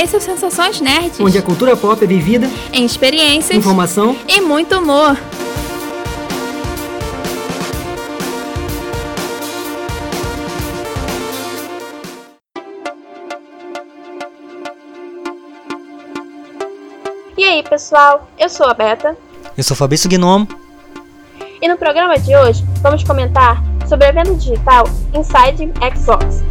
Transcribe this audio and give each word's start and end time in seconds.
Esse 0.00 0.14
é 0.14 0.18
o 0.18 0.22
Sensações 0.22 0.80
Nerds. 0.80 1.18
Onde 1.18 1.36
a 1.36 1.42
cultura 1.42 1.76
pop 1.76 2.04
é 2.04 2.06
vivida 2.06 2.48
em 2.72 2.84
experiências, 2.84 3.58
informação 3.58 4.16
e 4.28 4.40
muito 4.40 4.78
humor. 4.78 5.18
E 17.36 17.42
aí, 17.42 17.64
pessoal? 17.64 18.30
Eu 18.38 18.48
sou 18.48 18.66
a 18.66 18.74
Beta. 18.74 19.18
Eu 19.56 19.64
sou 19.64 19.76
Fabrício 19.76 20.08
Gnomo. 20.08 20.46
E 21.60 21.66
no 21.66 21.76
programa 21.76 22.16
de 22.20 22.36
hoje 22.36 22.64
vamos 22.80 23.02
comentar 23.02 23.60
sobre 23.88 24.06
o 24.06 24.10
evento 24.10 24.36
digital 24.36 24.84
Inside 25.12 25.72
Xbox. 25.92 26.47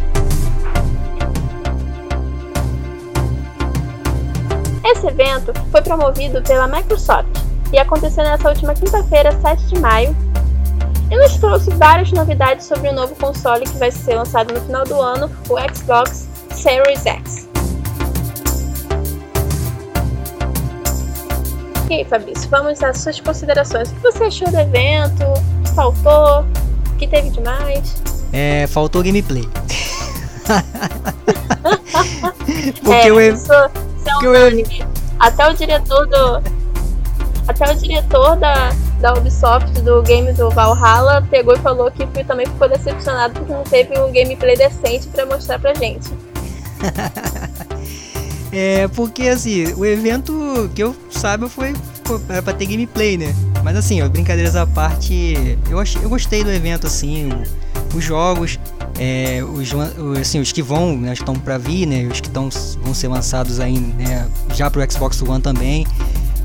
Esse 4.90 5.06
evento 5.06 5.52
foi 5.70 5.82
promovido 5.82 6.40
pela 6.42 6.66
Microsoft 6.66 7.28
e 7.70 7.78
aconteceu 7.78 8.24
nessa 8.24 8.48
última 8.48 8.72
quinta-feira, 8.72 9.38
7 9.38 9.66
de 9.66 9.78
maio, 9.78 10.16
e 11.10 11.16
nos 11.16 11.36
trouxe 11.36 11.68
várias 11.74 12.10
novidades 12.10 12.64
sobre 12.64 12.88
o 12.88 12.92
novo 12.94 13.14
console 13.16 13.66
que 13.66 13.76
vai 13.76 13.90
ser 13.90 14.14
lançado 14.14 14.54
no 14.54 14.60
final 14.62 14.86
do 14.86 14.98
ano, 14.98 15.30
o 15.50 15.56
Xbox 15.74 16.26
Series 16.52 17.04
X. 17.04 17.46
E 21.90 21.94
aí, 21.94 22.04
Fabrício, 22.06 22.48
vamos 22.48 22.82
às 22.82 22.96
suas 22.98 23.20
considerações. 23.20 23.90
O 23.90 23.94
que 23.94 24.00
você 24.00 24.24
achou 24.24 24.50
do 24.50 24.58
evento? 24.58 25.22
O 25.22 25.62
que 25.64 25.74
faltou? 25.74 26.46
O 26.92 26.96
que 26.96 27.06
teve 27.06 27.28
demais? 27.28 28.02
É, 28.32 28.66
faltou 28.66 29.02
gameplay. 29.02 29.46
Porque 32.82 32.90
é, 32.90 33.28
isso, 33.28 33.52
isso 33.52 33.87
é 34.08 34.16
unânime. 34.18 34.86
Até 35.18 35.48
o 35.48 35.54
diretor 35.54 36.06
do. 36.06 36.42
Até 37.46 37.72
o 37.72 37.74
diretor 37.76 38.36
da, 38.36 38.72
da 39.00 39.14
Ubisoft 39.14 39.72
do 39.80 40.02
game 40.02 40.32
do 40.32 40.50
Valhalla 40.50 41.26
pegou 41.30 41.54
e 41.54 41.58
falou 41.58 41.90
que 41.90 42.06
também 42.24 42.46
ficou 42.46 42.68
decepcionado 42.68 43.34
porque 43.34 43.52
não 43.52 43.64
teve 43.64 43.98
um 43.98 44.12
gameplay 44.12 44.56
decente 44.56 45.08
para 45.08 45.24
mostrar 45.24 45.58
pra 45.58 45.72
gente. 45.74 46.10
É, 48.50 48.88
porque 48.88 49.28
assim, 49.28 49.74
o 49.74 49.84
evento 49.84 50.70
que 50.74 50.82
eu 50.82 50.96
saiba 51.10 51.48
foi, 51.48 51.74
foi 52.04 52.20
era 52.30 52.42
pra 52.42 52.52
ter 52.52 52.66
gameplay, 52.66 53.18
né? 53.18 53.34
Mas 53.62 53.76
assim, 53.76 54.00
ó, 54.00 54.08
brincadeiras 54.08 54.56
à 54.56 54.66
parte, 54.66 55.58
eu, 55.68 55.78
achei, 55.78 56.02
eu 56.02 56.08
gostei 56.08 56.42
do 56.42 56.50
evento, 56.50 56.86
assim, 56.86 57.28
os 57.94 58.02
jogos, 58.02 58.58
é, 58.98 59.42
os, 59.42 59.70
assim, 60.20 60.40
os 60.40 60.52
que 60.52 60.62
vão, 60.62 60.96
né, 60.96 61.12
estão 61.12 61.34
para 61.34 61.56
vir, 61.56 61.86
né, 61.86 62.08
os 62.10 62.20
que 62.20 62.28
tão, 62.28 62.48
vão 62.82 62.92
ser 62.92 63.08
lançados 63.08 63.60
aí, 63.60 63.78
né, 63.78 64.28
já 64.54 64.70
pro 64.70 64.80
Xbox 64.90 65.22
One 65.22 65.40
também. 65.40 65.86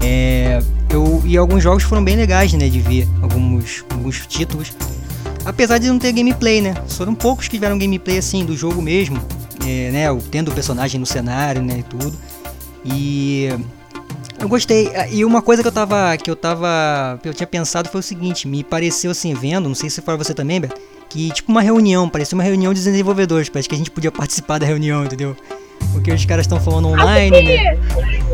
É, 0.01 0.61
eu, 0.89 1.21
e 1.25 1.37
alguns 1.37 1.63
jogos 1.63 1.83
foram 1.83 2.03
bem 2.03 2.15
legais, 2.15 2.53
né, 2.53 2.69
de 2.69 2.79
ver, 2.79 3.07
alguns, 3.21 3.83
alguns 3.91 4.25
títulos. 4.27 4.71
Apesar 5.45 5.77
de 5.77 5.87
não 5.87 5.99
ter 5.99 6.11
gameplay, 6.11 6.61
né, 6.61 6.73
foram 6.87 7.15
poucos 7.15 7.47
que 7.47 7.55
tiveram 7.55 7.77
gameplay 7.77 8.17
assim 8.17 8.45
do 8.45 8.55
jogo 8.55 8.81
mesmo 8.81 9.19
é, 9.67 9.91
né, 9.91 10.05
tendo 10.29 10.51
o 10.51 10.53
personagem 10.53 10.99
no 10.99 11.05
cenário, 11.05 11.61
né, 11.61 11.79
e 11.79 11.83
tudo. 11.83 12.13
E 12.85 13.49
eu 14.39 14.47
gostei. 14.47 14.91
E 15.11 15.23
uma 15.23 15.41
coisa 15.41 15.61
que 15.61 15.67
eu 15.67 15.71
tava 15.71 16.17
que 16.17 16.29
eu 16.29 16.35
tava 16.35 17.19
eu 17.23 17.33
tinha 17.33 17.47
pensado 17.47 17.89
foi 17.89 17.99
o 17.99 18.03
seguinte, 18.03 18.47
me 18.47 18.63
pareceu 18.63 19.11
assim 19.11 19.33
vendo, 19.33 19.67
não 19.67 19.75
sei 19.75 19.89
se 19.89 20.01
foi 20.01 20.17
você 20.17 20.33
também, 20.33 20.59
Beto, 20.59 20.79
que 21.13 21.31
tipo 21.31 21.51
uma 21.51 21.61
reunião, 21.61 22.09
parecia 22.09 22.35
uma 22.35 22.43
reunião 22.43 22.73
de 22.73 22.83
desenvolvedores, 22.83 23.47
parece 23.47 23.69
que 23.69 23.75
a 23.75 23.77
gente 23.77 23.91
podia 23.91 24.11
participar 24.11 24.57
da 24.57 24.65
reunião, 24.65 25.05
entendeu? 25.05 25.37
Porque 25.91 26.11
os 26.11 26.25
caras 26.25 26.45
estão 26.45 26.59
falando 26.59 26.87
online, 26.87 27.37
acho 27.37 27.45
que, 27.45 27.55
né? 27.55 28.33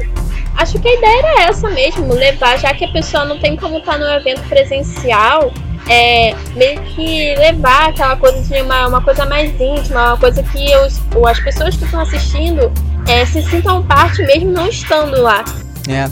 Acho 0.56 0.80
que 0.80 0.88
a 0.88 0.94
ideia 0.94 1.20
era 1.20 1.42
essa 1.50 1.70
mesmo, 1.70 2.14
levar, 2.14 2.58
já 2.58 2.74
que 2.74 2.86
a 2.86 2.88
pessoa 2.88 3.26
não 3.26 3.38
tem 3.38 3.58
como 3.58 3.80
estar 3.80 3.98
no 3.98 4.06
evento 4.06 4.42
presencial, 4.48 5.52
é, 5.90 6.34
meio 6.56 6.82
que 6.82 7.36
levar 7.36 7.90
aquela 7.90 8.16
coisa 8.16 8.42
de 8.42 8.62
uma, 8.62 8.88
uma 8.88 9.02
coisa 9.02 9.26
mais 9.26 9.52
íntima, 9.60 10.14
uma 10.14 10.18
coisa 10.18 10.42
que 10.42 10.74
os, 10.78 11.02
as 11.28 11.40
pessoas 11.42 11.76
que 11.76 11.84
estão 11.84 12.00
assistindo 12.00 12.72
é, 13.08 13.26
se 13.26 13.42
sintam 13.44 13.84
parte 13.84 14.22
mesmo 14.24 14.52
não 14.52 14.68
estando 14.68 15.22
lá. 15.22 15.44
É. 15.90 16.10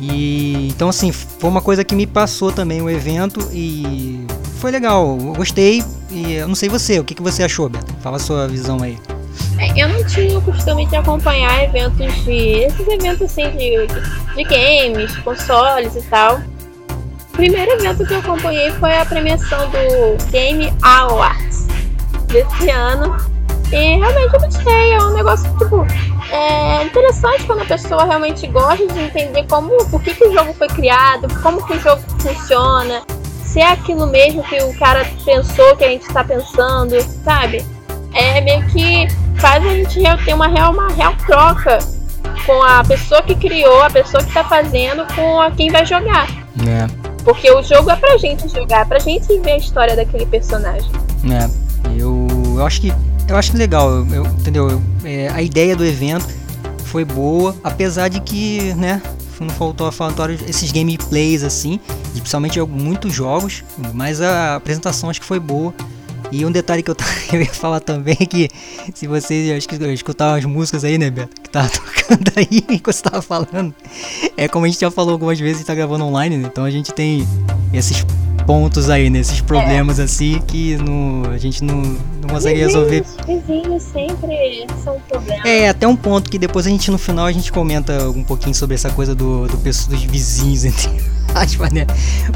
E 0.00 0.68
então 0.68 0.88
assim, 0.88 1.12
foi 1.12 1.50
uma 1.50 1.60
coisa 1.60 1.84
que 1.84 1.94
me 1.94 2.06
passou 2.06 2.50
também 2.50 2.80
o 2.80 2.88
evento 2.88 3.40
e 3.52 4.26
foi 4.62 4.70
legal, 4.70 5.18
eu 5.20 5.32
gostei. 5.32 5.82
E 6.08 6.34
eu 6.34 6.46
não 6.46 6.54
sei 6.54 6.68
você, 6.68 7.00
o 7.00 7.04
que, 7.04 7.16
que 7.16 7.22
você 7.22 7.42
achou, 7.42 7.68
Beto? 7.68 7.92
Fala 8.00 8.16
a 8.16 8.20
sua 8.20 8.46
visão 8.46 8.80
aí. 8.80 8.96
É, 9.58 9.82
eu 9.82 9.88
não 9.88 10.04
tinha 10.06 10.38
o 10.38 10.42
costume 10.42 10.86
de 10.86 10.94
acompanhar 10.94 11.64
eventos 11.64 12.14
de. 12.24 12.60
esses 12.60 12.86
eventos 12.86 13.22
assim 13.22 13.50
de, 13.50 13.88
de 14.36 14.44
games, 14.44 15.16
consoles 15.16 15.96
e 15.96 16.02
tal. 16.02 16.36
O 16.36 17.32
primeiro 17.32 17.72
evento 17.72 18.06
que 18.06 18.14
eu 18.14 18.20
acompanhei 18.20 18.70
foi 18.72 18.96
a 18.96 19.04
premiação 19.04 19.68
do 19.70 20.30
Game 20.30 20.72
Awards 20.80 21.66
desse 22.28 22.70
ano. 22.70 23.16
E 23.72 23.96
realmente 23.98 24.34
eu 24.34 24.40
gostei, 24.40 24.92
é 24.92 25.02
um 25.02 25.12
negócio 25.12 25.50
tipo. 25.58 25.84
É 26.30 26.84
interessante 26.84 27.44
quando 27.44 27.62
a 27.62 27.64
pessoa 27.64 28.04
realmente 28.04 28.46
gosta 28.46 28.86
de 28.86 29.00
entender 29.00 29.44
como, 29.48 29.76
por 29.86 30.00
que, 30.02 30.14
que 30.14 30.24
o 30.24 30.32
jogo 30.32 30.54
foi 30.54 30.68
criado, 30.68 31.26
como 31.42 31.66
que 31.66 31.74
o 31.74 31.80
jogo 31.80 32.00
funciona, 32.20 33.02
se 33.52 33.60
é 33.60 33.70
aquilo 33.70 34.06
mesmo 34.06 34.42
que 34.44 34.56
o 34.62 34.74
cara 34.78 35.06
pensou 35.24 35.76
que 35.76 35.84
a 35.84 35.88
gente 35.88 36.02
está 36.02 36.24
pensando, 36.24 36.98
sabe? 37.22 37.64
É 38.14 38.40
meio 38.40 38.66
que 38.68 39.06
faz 39.36 39.64
a 39.64 39.68
gente 39.68 40.00
ter 40.24 40.34
uma 40.34 40.48
real, 40.48 40.72
uma 40.72 40.88
real 40.88 41.14
troca 41.26 41.78
com 42.46 42.62
a 42.62 42.82
pessoa 42.82 43.22
que 43.22 43.34
criou, 43.34 43.82
a 43.82 43.90
pessoa 43.90 44.22
que 44.22 44.30
está 44.30 44.42
fazendo, 44.42 45.06
com 45.14 45.38
a 45.38 45.50
quem 45.50 45.70
vai 45.70 45.84
jogar. 45.84 46.28
É. 46.66 46.86
Porque 47.24 47.50
o 47.50 47.62
jogo 47.62 47.90
é 47.90 47.96
pra 47.96 48.16
gente 48.16 48.48
jogar, 48.48 48.86
pra 48.86 48.98
gente 48.98 49.38
ver 49.40 49.52
a 49.52 49.56
história 49.58 49.94
daquele 49.94 50.26
personagem. 50.26 50.90
É, 51.30 51.48
eu, 52.00 52.26
eu 52.56 52.66
acho 52.66 52.80
que 52.80 52.92
eu 53.28 53.36
acho 53.36 53.56
legal, 53.56 53.90
eu, 53.90 54.26
entendeu? 54.26 54.82
É, 55.04 55.28
a 55.28 55.42
ideia 55.42 55.76
do 55.76 55.84
evento 55.84 56.26
foi 56.86 57.04
boa, 57.04 57.54
apesar 57.62 58.08
de 58.08 58.20
que, 58.20 58.74
né, 58.74 59.00
não 59.40 59.50
faltou 59.50 59.86
a 59.86 59.92
falar 59.92 60.12
esses 60.48 60.70
gameplays 60.70 61.42
assim, 61.42 61.80
e 62.14 62.20
principalmente 62.20 62.60
muitos 62.60 63.12
jogos, 63.12 63.64
mas 63.92 64.20
a 64.20 64.56
apresentação 64.56 65.10
acho 65.10 65.20
que 65.20 65.26
foi 65.26 65.40
boa. 65.40 65.74
E 66.30 66.46
um 66.46 66.50
detalhe 66.50 66.82
que 66.82 66.90
eu, 66.90 66.96
eu 67.32 67.42
ia 67.42 67.52
falar 67.52 67.80
também 67.80 68.16
é 68.18 68.24
que 68.24 68.48
se 68.94 69.06
vocês 69.06 69.54
acho 69.54 69.68
que 69.68 69.76
escutaram 69.92 70.34
as 70.34 70.44
músicas 70.44 70.82
aí, 70.82 70.96
né, 70.96 71.10
Beto? 71.10 71.40
Que 71.42 71.50
tava 71.50 71.68
tocando 71.68 72.32
aí 72.36 72.64
enquanto 72.70 72.96
você 72.96 73.02
tava 73.02 73.20
falando. 73.20 73.74
É 74.34 74.48
como 74.48 74.64
a 74.64 74.68
gente 74.68 74.80
já 74.80 74.90
falou 74.90 75.12
algumas 75.12 75.38
vezes 75.38 75.60
e 75.62 75.64
tá 75.64 75.74
gravando 75.74 76.04
online, 76.04 76.38
né? 76.38 76.48
Então 76.50 76.64
a 76.64 76.70
gente 76.70 76.90
tem 76.92 77.28
esses 77.72 78.02
pontos 78.46 78.90
aí, 78.90 79.10
né? 79.10 79.20
Esses 79.20 79.40
problemas 79.40 79.98
é. 79.98 80.04
assim 80.04 80.40
que 80.46 80.76
no, 80.76 81.30
a 81.30 81.38
gente 81.38 81.62
não, 81.64 81.76
não 81.76 82.28
consegue 82.28 82.60
resolver. 82.60 83.04
Vizinhos 83.26 83.82
sempre 83.82 84.66
são 84.82 85.00
problemas. 85.08 85.44
É, 85.44 85.68
até 85.68 85.86
um 85.86 85.96
ponto 85.96 86.30
que 86.30 86.38
depois 86.38 86.66
a 86.66 86.70
gente 86.70 86.90
no 86.90 86.98
final 86.98 87.26
a 87.26 87.32
gente 87.32 87.50
comenta 87.52 88.08
um 88.08 88.24
pouquinho 88.24 88.54
sobre 88.54 88.74
essa 88.74 88.90
coisa 88.90 89.14
do, 89.14 89.46
do 89.46 89.56
dos 89.56 90.02
vizinhos, 90.04 90.64
entre 90.66 90.90
aspas, 91.34 91.70
né? 91.70 91.86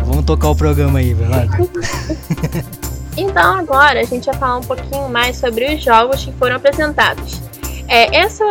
Vamos 0.05 0.25
tocar 0.25 0.49
o 0.49 0.57
programa 0.57 0.99
aí, 0.99 1.15
verdade? 1.15 1.51
Então 3.17 3.57
agora 3.57 4.01
a 4.01 4.05
gente 4.05 4.27
vai 4.27 4.35
falar 4.35 4.59
um 4.59 4.63
pouquinho 4.63 5.09
mais 5.09 5.39
sobre 5.39 5.75
os 5.75 5.83
jogos 5.83 6.23
que 6.23 6.33
foram 6.33 6.57
apresentados. 6.57 7.41
É, 7.89 8.15
essa, 8.15 8.45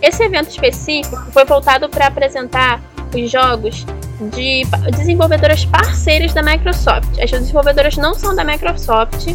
esse 0.00 0.22
evento 0.22 0.48
específico 0.48 1.30
foi 1.32 1.44
voltado 1.44 1.88
para 1.88 2.06
apresentar 2.06 2.80
os 3.14 3.30
jogos 3.30 3.84
de 4.20 4.62
desenvolvedoras 4.96 5.64
parceiras 5.64 6.32
da 6.32 6.42
Microsoft. 6.42 7.18
As 7.22 7.30
desenvolvedoras 7.30 7.96
não 7.96 8.14
são 8.14 8.34
da 8.34 8.44
Microsoft, 8.44 9.26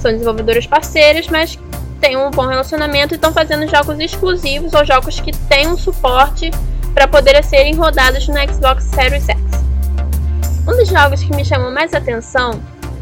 são 0.00 0.12
desenvolvedoras 0.12 0.66
parceiras, 0.66 1.26
mas 1.28 1.58
têm 2.00 2.16
um 2.16 2.30
bom 2.30 2.46
relacionamento 2.46 3.14
e 3.14 3.16
estão 3.16 3.32
fazendo 3.32 3.68
jogos 3.68 3.98
exclusivos 3.98 4.74
ou 4.74 4.84
jogos 4.84 5.20
que 5.20 5.32
têm 5.48 5.68
um 5.68 5.76
suporte 5.76 6.50
para 6.92 7.08
poder 7.08 7.42
serem 7.44 7.74
rodados 7.74 8.28
no 8.28 8.36
Xbox 8.52 8.84
Series 8.84 9.28
X. 9.28 9.40
Um 10.68 10.76
dos 10.76 10.88
jogos 10.88 11.22
que 11.22 11.34
me 11.34 11.44
chamou 11.44 11.70
mais 11.70 11.94
atenção 11.94 12.60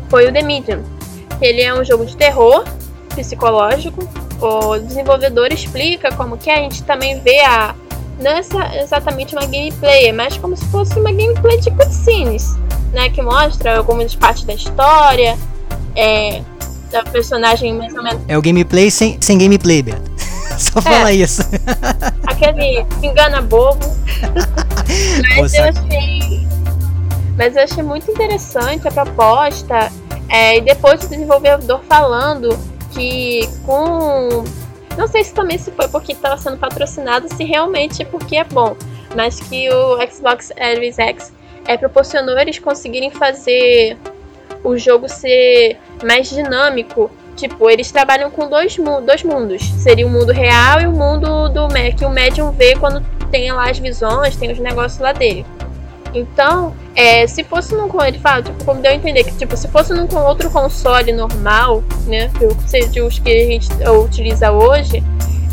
foi 0.09 0.29
o 0.29 0.33
The 0.33 0.43
Medium, 0.43 0.83
ele 1.41 1.63
é 1.63 1.75
um 1.75 1.85
jogo 1.85 2.07
de 2.07 2.17
terror 2.17 2.65
psicológico. 3.15 4.09
O 4.41 4.79
desenvolvedor 4.79 5.53
explica 5.53 6.13
como 6.13 6.37
que 6.37 6.51
a 6.51 6.57
gente 6.57 6.83
também 6.83 7.21
vê 7.21 7.41
a 7.41 7.75
não 8.19 8.31
é 8.31 8.83
exatamente 8.83 9.35
uma 9.35 9.47
gameplay, 9.47 10.07
é 10.07 10.13
mais 10.13 10.37
como 10.37 10.57
se 10.57 10.65
fosse 10.67 10.99
uma 10.99 11.11
gameplay 11.13 11.59
de 11.61 11.71
cutscenes, 11.71 12.57
né, 12.93 13.11
que 13.11 13.21
mostra 13.21 13.79
algumas 13.79 14.15
partes 14.15 14.45
da 14.45 14.55
história, 14.55 15.37
é, 15.97 16.43
da 16.91 17.03
personagem 17.03 17.75
mais 17.75 17.95
ou 17.95 18.03
menos. 18.03 18.23
É 18.29 18.39
o 18.39 18.43
gameplay 18.43 18.91
sem, 18.91 19.19
sem 19.21 19.39
gameplay, 19.39 19.83
Beto. 19.83 20.11
Só 20.59 20.81
fala 20.81 21.11
é, 21.11 21.15
isso. 21.15 21.43
Aquele 22.27 22.87
engana 23.03 23.43
bobo. 23.43 23.85
Mas 25.37 25.55
eu 25.55 25.65
achei. 25.65 26.47
Mas 27.37 27.57
eu 27.57 27.65
achei 27.65 27.83
muito 27.83 28.09
interessante 28.11 28.87
a 28.87 28.93
proposta 28.93 29.91
é, 30.29 30.59
e 30.59 30.61
depois 30.61 31.03
o 31.03 31.09
desenvolvedor 31.09 31.81
falando 31.89 32.57
que 32.93 33.49
com 33.67 34.45
Não 34.97 35.09
sei 35.09 35.25
se 35.25 35.35
também 35.35 35.59
se 35.59 35.71
foi 35.73 35.89
porque 35.89 36.13
estava 36.13 36.37
sendo 36.37 36.57
patrocinado, 36.57 37.33
se 37.35 37.45
realmente 37.45 38.03
é 38.03 38.05
porque 38.05 38.37
é 38.37 38.45
bom. 38.45 38.77
Mas 39.15 39.41
que 39.41 39.69
o 39.71 39.99
Xbox 40.11 40.53
Series 40.57 40.99
X 40.99 41.33
é, 41.67 41.77
proporcionou 41.77 42.39
eles 42.39 42.59
conseguirem 42.59 43.11
fazer 43.11 43.97
o 44.63 44.77
jogo 44.77 45.09
ser 45.09 45.79
mais 46.03 46.29
dinâmico. 46.29 47.11
Tipo, 47.37 47.69
eles 47.69 47.91
trabalham 47.91 48.31
com 48.31 48.49
dois, 48.49 48.79
mu 48.79 49.01
dois 49.01 49.23
mundos. 49.25 49.63
Seria 49.79 50.07
o 50.07 50.11
mundo 50.11 50.33
real 50.33 50.81
e 50.81 50.87
o 50.87 50.93
mundo 50.93 51.49
do 51.49 51.63
Mac. 51.63 51.97
Que 51.99 52.05
o 52.05 52.11
Medium 52.11 52.53
vê 52.53 52.77
quando 52.77 53.05
tem 53.31 53.51
lá 53.53 53.71
as 53.71 53.79
visões, 53.79 54.37
tem 54.37 54.53
os 54.53 54.59
negócios 54.59 55.01
lá 55.01 55.13
dele. 55.13 55.45
Então, 56.15 56.75
é, 56.95 57.27
se 57.27 57.43
fosse 57.43 57.75
num 57.75 57.89
ele 58.05 58.19
fala, 58.19 58.43
tipo, 58.43 58.65
como 58.65 58.81
deu 58.81 58.93
a 58.93 58.95
entender 58.95 59.25
que 59.25 59.33
tipo, 59.33 59.57
se 59.57 59.69
fosse 59.69 59.93
num 59.93 60.07
outro 60.19 60.49
console 60.51 61.13
normal, 61.13 61.83
né, 62.07 62.31
seja 62.67 63.05
os 63.05 63.19
que 63.19 63.31
a 63.31 63.47
gente 63.47 63.69
utiliza 63.89 64.53
hoje, 64.53 65.03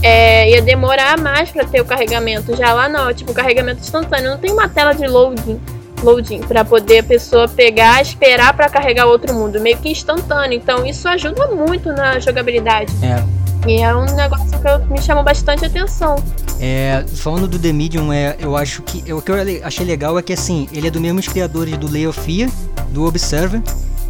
é, 0.03 0.51
ia 0.51 0.61
demorar 0.61 1.17
mais 1.17 1.49
para 1.49 1.65
ter 1.65 1.81
o 1.81 1.85
carregamento. 1.85 2.55
Já 2.55 2.73
lá 2.73 2.87
não, 2.87 3.13
tipo, 3.13 3.33
carregamento 3.33 3.81
instantâneo, 3.81 4.31
não 4.31 4.37
tem 4.37 4.51
uma 4.51 4.69
tela 4.69 4.93
de 4.93 5.07
loading 5.07 5.59
loading 6.03 6.39
para 6.41 6.65
poder 6.65 6.99
a 6.99 7.03
pessoa 7.03 7.47
pegar, 7.47 8.01
esperar 8.01 8.53
para 8.53 8.67
carregar 8.69 9.05
outro 9.05 9.33
mundo, 9.33 9.59
meio 9.59 9.77
que 9.77 9.89
instantâneo. 9.89 10.57
Então 10.57 10.85
isso 10.85 11.07
ajuda 11.07 11.47
muito 11.47 11.91
na 11.93 12.19
jogabilidade. 12.19 12.91
É. 13.03 13.40
E 13.67 13.81
é 13.81 13.95
um 13.95 14.05
negócio 14.15 14.47
que 14.47 14.93
me 14.93 15.01
chamou 15.01 15.23
bastante 15.23 15.65
atenção. 15.65 16.15
É, 16.59 17.03
falando 17.15 17.47
do 17.47 17.57
The 17.57 17.71
Medium, 17.71 18.11
é, 18.11 18.35
eu 18.39 18.55
acho 18.55 18.81
que 18.83 19.11
o 19.11 19.21
que 19.21 19.31
eu 19.31 19.35
achei 19.63 19.85
legal 19.85 20.17
é 20.17 20.21
que 20.21 20.33
assim, 20.33 20.67
ele 20.71 20.87
é 20.87 20.91
do 20.91 20.99
mesmo 20.99 21.21
criadores 21.21 21.77
do 21.77 21.91
Lay 21.91 22.07
of 22.07 22.19
Fear, 22.19 22.49
do 22.91 23.05
Observer 23.05 23.61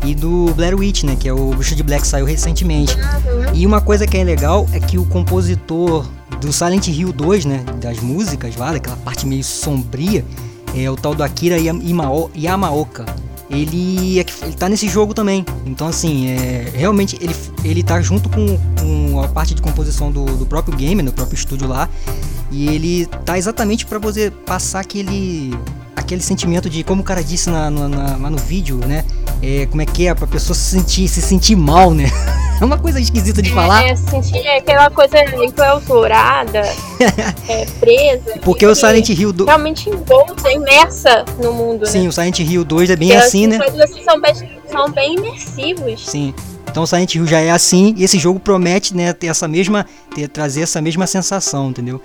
e 0.03 0.15
do 0.15 0.53
Blair 0.56 0.77
Witch, 0.77 1.03
né, 1.03 1.15
que 1.19 1.27
é 1.30 1.33
o 1.33 1.51
Bruxa 1.51 1.75
de 1.75 1.83
Black 1.83 2.06
saiu 2.06 2.25
recentemente. 2.25 2.95
Uhum. 2.95 3.53
E 3.53 3.65
uma 3.65 3.81
coisa 3.81 4.07
que 4.07 4.18
é 4.18 4.24
legal 4.24 4.68
é 4.74 4.80
que 4.80 4.98
o 4.98 5.06
compositor 5.06 6.06
do 6.39 6.51
Silent 6.51 6.88
Hill 6.88 7.13
2, 7.13 7.45
né, 7.45 7.63
das 7.80 8.00
músicas 8.00 8.56
lá, 8.56 8.71
daquela 8.71 8.97
parte 8.97 9.27
meio 9.27 9.44
sombria, 9.44 10.25
é 10.75 10.89
o 10.89 10.95
tal 10.95 11.13
do 11.13 11.24
Akira 11.24 11.57
Yamaoka. 12.36 13.06
Ele, 13.51 14.19
é, 14.19 14.25
ele 14.44 14.53
tá 14.53 14.69
nesse 14.69 14.88
jogo 14.88 15.13
também. 15.13 15.45
Então, 15.65 15.88
assim, 15.88 16.30
é, 16.30 16.71
realmente 16.74 17.18
ele, 17.21 17.36
ele 17.63 17.83
tá 17.83 18.01
junto 18.01 18.30
com, 18.30 18.57
com 18.80 19.21
a 19.21 19.27
parte 19.27 19.53
de 19.53 19.62
composição 19.62 20.12
do, 20.12 20.25
do 20.38 20.45
próprio 20.45 20.75
game, 20.75 21.01
no 21.01 21.12
próprio 21.12 21.36
estúdio 21.36 21.68
lá. 21.68 21.89
E 22.50 22.68
ele 22.69 23.06
tá 23.25 23.38
exatamente 23.38 23.86
para 23.86 24.00
você 24.00 24.31
passar 24.31 24.80
aquele 24.80 25.51
aquele 25.95 26.21
sentimento 26.21 26.69
de 26.69 26.83
como 26.83 27.01
o 27.01 27.06
cara 27.06 27.24
disse 27.24 27.50
na, 27.50 27.69
na, 27.69 27.88
na, 27.88 28.18
lá 28.18 28.30
no 28.30 28.38
vídeo, 28.38 28.77
né? 28.77 29.06
É, 29.42 29.66
como 29.66 29.82
é 29.82 29.86
que 29.86 30.08
é 30.08 30.14
pra 30.14 30.28
pessoa 30.28 30.56
se 30.56 30.72
sentir, 30.72 31.08
se 31.08 31.22
sentir 31.22 31.56
mal, 31.56 31.94
né? 31.94 32.06
É 32.62 32.64
uma 32.64 32.78
coisa 32.78 33.00
esquisita 33.00 33.42
de 33.42 33.50
é, 33.50 33.54
falar. 33.56 33.84
É, 33.84 33.96
sentir 33.96 34.48
aquela 34.48 34.88
coisa 34.92 35.18
enclausurada, 35.44 36.60
é, 37.50 37.66
presa. 37.80 38.38
Porque 38.44 38.68
o 38.68 38.76
Silent 38.76 39.10
Hill 39.10 39.34
2. 39.34 39.48
Realmente 39.48 39.90
envolta, 39.90 40.52
imersa 40.52 41.26
no 41.42 41.54
mundo. 41.54 41.88
Sim, 41.88 42.04
né? 42.04 42.10
o 42.10 42.12
Silent 42.12 42.38
Hill 42.38 42.64
2 42.64 42.92
é 42.92 42.96
bem 42.96 43.10
Porque 43.10 43.24
assim, 43.24 43.48
né? 43.48 43.58
Os 43.68 43.80
assim 43.80 44.04
são 44.04 44.22
bem, 44.22 44.34
são 44.72 44.92
bem 44.92 45.16
imersivos. 45.16 46.06
Sim. 46.06 46.36
Então 46.70 46.84
o 46.84 46.86
Silent 46.86 47.16
Hill 47.16 47.26
já 47.26 47.40
é 47.40 47.50
assim 47.50 47.96
e 47.98 48.04
esse 48.04 48.20
jogo 48.20 48.40
promete, 48.40 48.96
né, 48.96 49.12
ter 49.12 49.26
essa 49.26 49.48
mesma, 49.48 49.84
ter, 50.14 50.28
trazer 50.28 50.62
essa 50.62 50.80
mesma 50.80 51.08
sensação, 51.08 51.72
entendeu? 51.72 52.00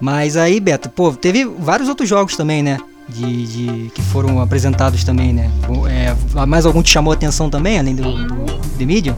Mas 0.00 0.36
aí, 0.36 0.58
Beto, 0.58 0.90
pô, 0.90 1.12
teve 1.12 1.44
vários 1.44 1.88
outros 1.88 2.08
jogos 2.08 2.36
também, 2.36 2.60
né? 2.60 2.78
De, 3.12 3.46
de 3.46 3.90
que 3.90 4.02
foram 4.02 4.40
apresentados 4.40 5.04
também, 5.04 5.32
né? 5.32 5.50
É, 5.90 6.46
mais 6.46 6.64
algum 6.64 6.82
te 6.82 6.90
chamou 6.90 7.12
a 7.12 7.14
atenção 7.14 7.50
também, 7.50 7.78
além 7.78 7.94
do, 7.94 8.02
do 8.02 8.58
The 8.78 8.86
Medium? 8.86 9.14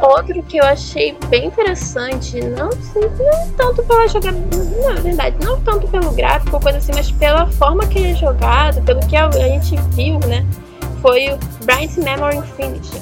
Outro 0.00 0.42
que 0.42 0.58
eu 0.58 0.64
achei 0.64 1.16
bem 1.28 1.46
interessante, 1.46 2.38
não, 2.40 2.68
não 2.68 3.50
tanto 3.56 3.82
pela 3.82 4.06
jogabilidade, 4.06 4.94
na 4.94 5.00
verdade, 5.00 5.36
não 5.42 5.58
tanto 5.60 5.88
pelo 5.88 6.12
gráfico, 6.12 6.60
coisa 6.60 6.78
assim, 6.78 6.92
mas 6.94 7.10
pela 7.10 7.46
forma 7.46 7.86
que 7.86 7.98
ele 7.98 8.10
é 8.10 8.14
jogado, 8.14 8.82
pelo 8.82 9.00
que 9.00 9.16
a, 9.16 9.30
gente 9.30 9.74
viu, 9.92 10.18
né? 10.20 10.44
Foi 11.00 11.30
o 11.30 11.38
Bright 11.64 11.98
Memory 11.98 12.36
Infinity. 12.36 13.00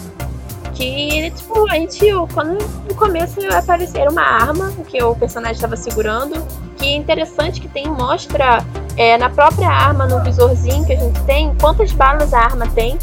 Que 0.75 1.31
tipo, 1.31 1.69
a 1.71 1.75
gente 1.75 2.01
quando 2.33 2.59
no 2.89 2.95
começo 2.95 3.41
apareceu 3.53 4.11
uma 4.11 4.23
arma 4.23 4.73
que 4.89 5.03
o 5.03 5.15
personagem 5.15 5.55
estava 5.55 5.77
segurando, 5.77 6.45
que 6.77 6.87
é 6.87 6.97
interessante 6.97 7.61
que 7.61 7.69
tem, 7.69 7.87
mostra 7.87 8.65
é, 8.97 9.17
na 9.17 9.31
própria 9.31 9.69
arma, 9.69 10.07
no 10.07 10.23
visorzinho 10.23 10.85
que 10.85 10.93
a 10.93 10.97
gente 10.97 11.21
tem, 11.23 11.55
quantas 11.61 11.93
balas 11.93 12.35
a 12.35 12.41
arma 12.41 12.67
tem 12.75 12.99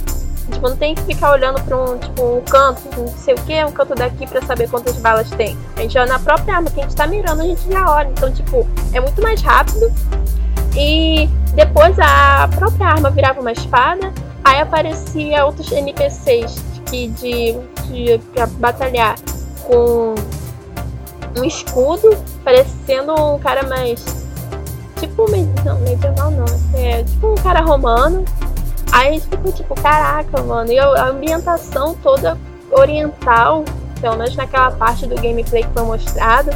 Tipo, 0.52 0.70
não 0.70 0.76
tem 0.76 0.94
que 0.94 1.02
ficar 1.04 1.32
olhando 1.32 1.62
pra 1.64 1.78
um, 1.78 1.98
tipo, 1.98 2.38
um 2.38 2.42
canto, 2.42 2.82
não 2.98 3.08
sei 3.08 3.34
o 3.34 3.38
que, 3.44 3.64
um 3.64 3.72
canto 3.72 3.96
daqui 3.96 4.28
pra 4.28 4.42
saber 4.42 4.70
quantas 4.70 4.98
balas 4.98 5.30
tem. 5.32 5.58
A 5.78 5.82
gente 5.82 5.94
já 5.94 6.06
na 6.06 6.20
própria 6.20 6.56
arma 6.56 6.70
que 6.70 6.80
a 6.80 6.84
gente 6.84 6.96
tá 6.96 7.08
mirando, 7.08 7.42
a 7.42 7.46
gente 7.46 7.72
já 7.72 7.90
olha. 7.90 8.10
Então, 8.10 8.32
tipo, 8.32 8.68
é 8.94 9.00
muito 9.00 9.22
mais 9.22 9.42
rápido. 9.42 9.92
E 10.76 11.30
depois 11.54 11.98
a 12.00 12.50
própria 12.56 12.88
arma 12.88 13.10
virava 13.10 13.40
uma 13.40 13.52
espada. 13.52 14.14
Aí 14.44 14.60
aparecia 14.60 15.46
outros 15.46 15.72
NPCs 15.72 16.71
que 16.92 17.08
de, 17.08 17.54
de 17.88 18.20
batalhar 18.60 19.16
com 19.64 20.14
um 21.40 21.44
escudo, 21.44 22.16
parecendo 22.44 23.16
um 23.16 23.40
cara 23.40 23.64
mais. 23.64 24.28
Tipo, 25.00 25.26
não, 25.66 25.80
medieval 25.80 26.30
não. 26.30 26.46
É 26.76 27.04
tipo 27.04 27.32
um 27.32 27.36
cara 27.36 27.62
romano 27.62 28.24
Aí 28.92 29.08
a 29.08 29.12
gente 29.14 29.28
ficou 29.28 29.52
tipo, 29.52 29.76
caraca, 29.76 30.42
mano. 30.44 30.72
E 30.72 30.78
a 30.78 31.08
ambientação 31.08 31.96
toda 32.04 32.38
oriental, 32.70 33.64
pelo 34.02 34.18
menos 34.18 34.36
naquela 34.36 34.72
parte 34.72 35.08
do 35.08 35.16
gameplay 35.16 35.64
que 35.64 35.70
foi 35.70 35.84
mostrado, 35.84 36.52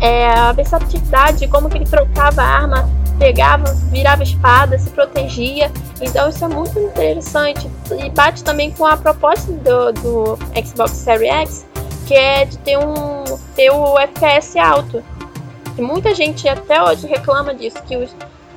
é, 0.00 0.30
a 0.30 0.52
versatilidade, 0.52 1.46
como 1.46 1.68
que 1.68 1.78
ele 1.78 1.86
trocava 1.86 2.42
a 2.42 2.44
arma, 2.44 2.90
pegava, 3.20 3.74
virava 3.92 4.22
espada, 4.22 4.78
se 4.78 4.88
protegia. 4.90 5.70
Então 6.00 6.28
isso 6.30 6.42
é 6.42 6.48
muito 6.48 6.76
interessante. 6.78 7.70
E 8.02 8.08
bate 8.08 8.42
também 8.42 8.70
com 8.70 8.86
a 8.86 8.96
proposta 8.96 9.52
do, 9.52 9.92
do 9.92 10.38
Xbox 10.64 10.92
Series 10.92 11.30
X, 11.30 11.66
que 12.06 12.14
é 12.14 12.46
de 12.46 12.56
ter 12.58 12.78
um 12.78 13.24
ter 13.54 13.70
o 13.70 13.98
FPS 13.98 14.58
alto. 14.58 15.04
E 15.76 15.82
muita 15.82 16.14
gente 16.14 16.48
até 16.48 16.82
hoje 16.82 17.06
reclama 17.06 17.54
disso, 17.54 17.80
que 17.86 17.96
os 17.96 18.10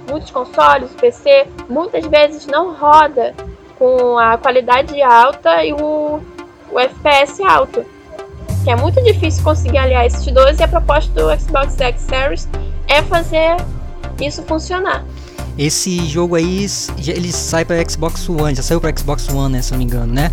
muitos 0.10 0.32
consoles, 0.32 0.90
PC, 1.00 1.46
muitas 1.70 2.06
vezes 2.08 2.48
não 2.48 2.74
roda 2.74 3.34
com 3.78 4.18
a 4.18 4.38
qualidade 4.38 5.02
alta 5.02 5.64
e 5.64 5.74
o, 5.74 6.22
o 6.72 6.80
FPS 6.80 7.44
alto. 7.44 7.86
Que 8.64 8.72
é 8.72 8.76
muito 8.78 9.02
difícil 9.04 9.44
conseguir 9.44 9.78
aliar 9.78 10.06
esses 10.06 10.26
dois 10.32 10.58
e 10.60 10.64
a 10.64 10.68
proposta 10.70 11.12
do 11.14 11.38
Xbox 11.38 11.80
X 11.80 12.02
Series 12.02 12.48
é 12.88 13.02
fazer 13.02 13.58
isso 14.20 14.44
funcionar. 14.44 15.06
Esse 15.58 16.06
jogo 16.08 16.36
aí, 16.36 16.66
ele 17.08 17.32
sai 17.32 17.64
para 17.64 17.88
Xbox 17.88 18.28
One, 18.28 18.56
já 18.56 18.64
saiu 18.64 18.82
para 18.82 18.98
Xbox 18.98 19.30
One, 19.30 19.54
né, 19.54 19.62
se 19.62 19.72
não 19.72 19.78
me 19.78 19.84
engano, 19.86 20.12
né? 20.12 20.32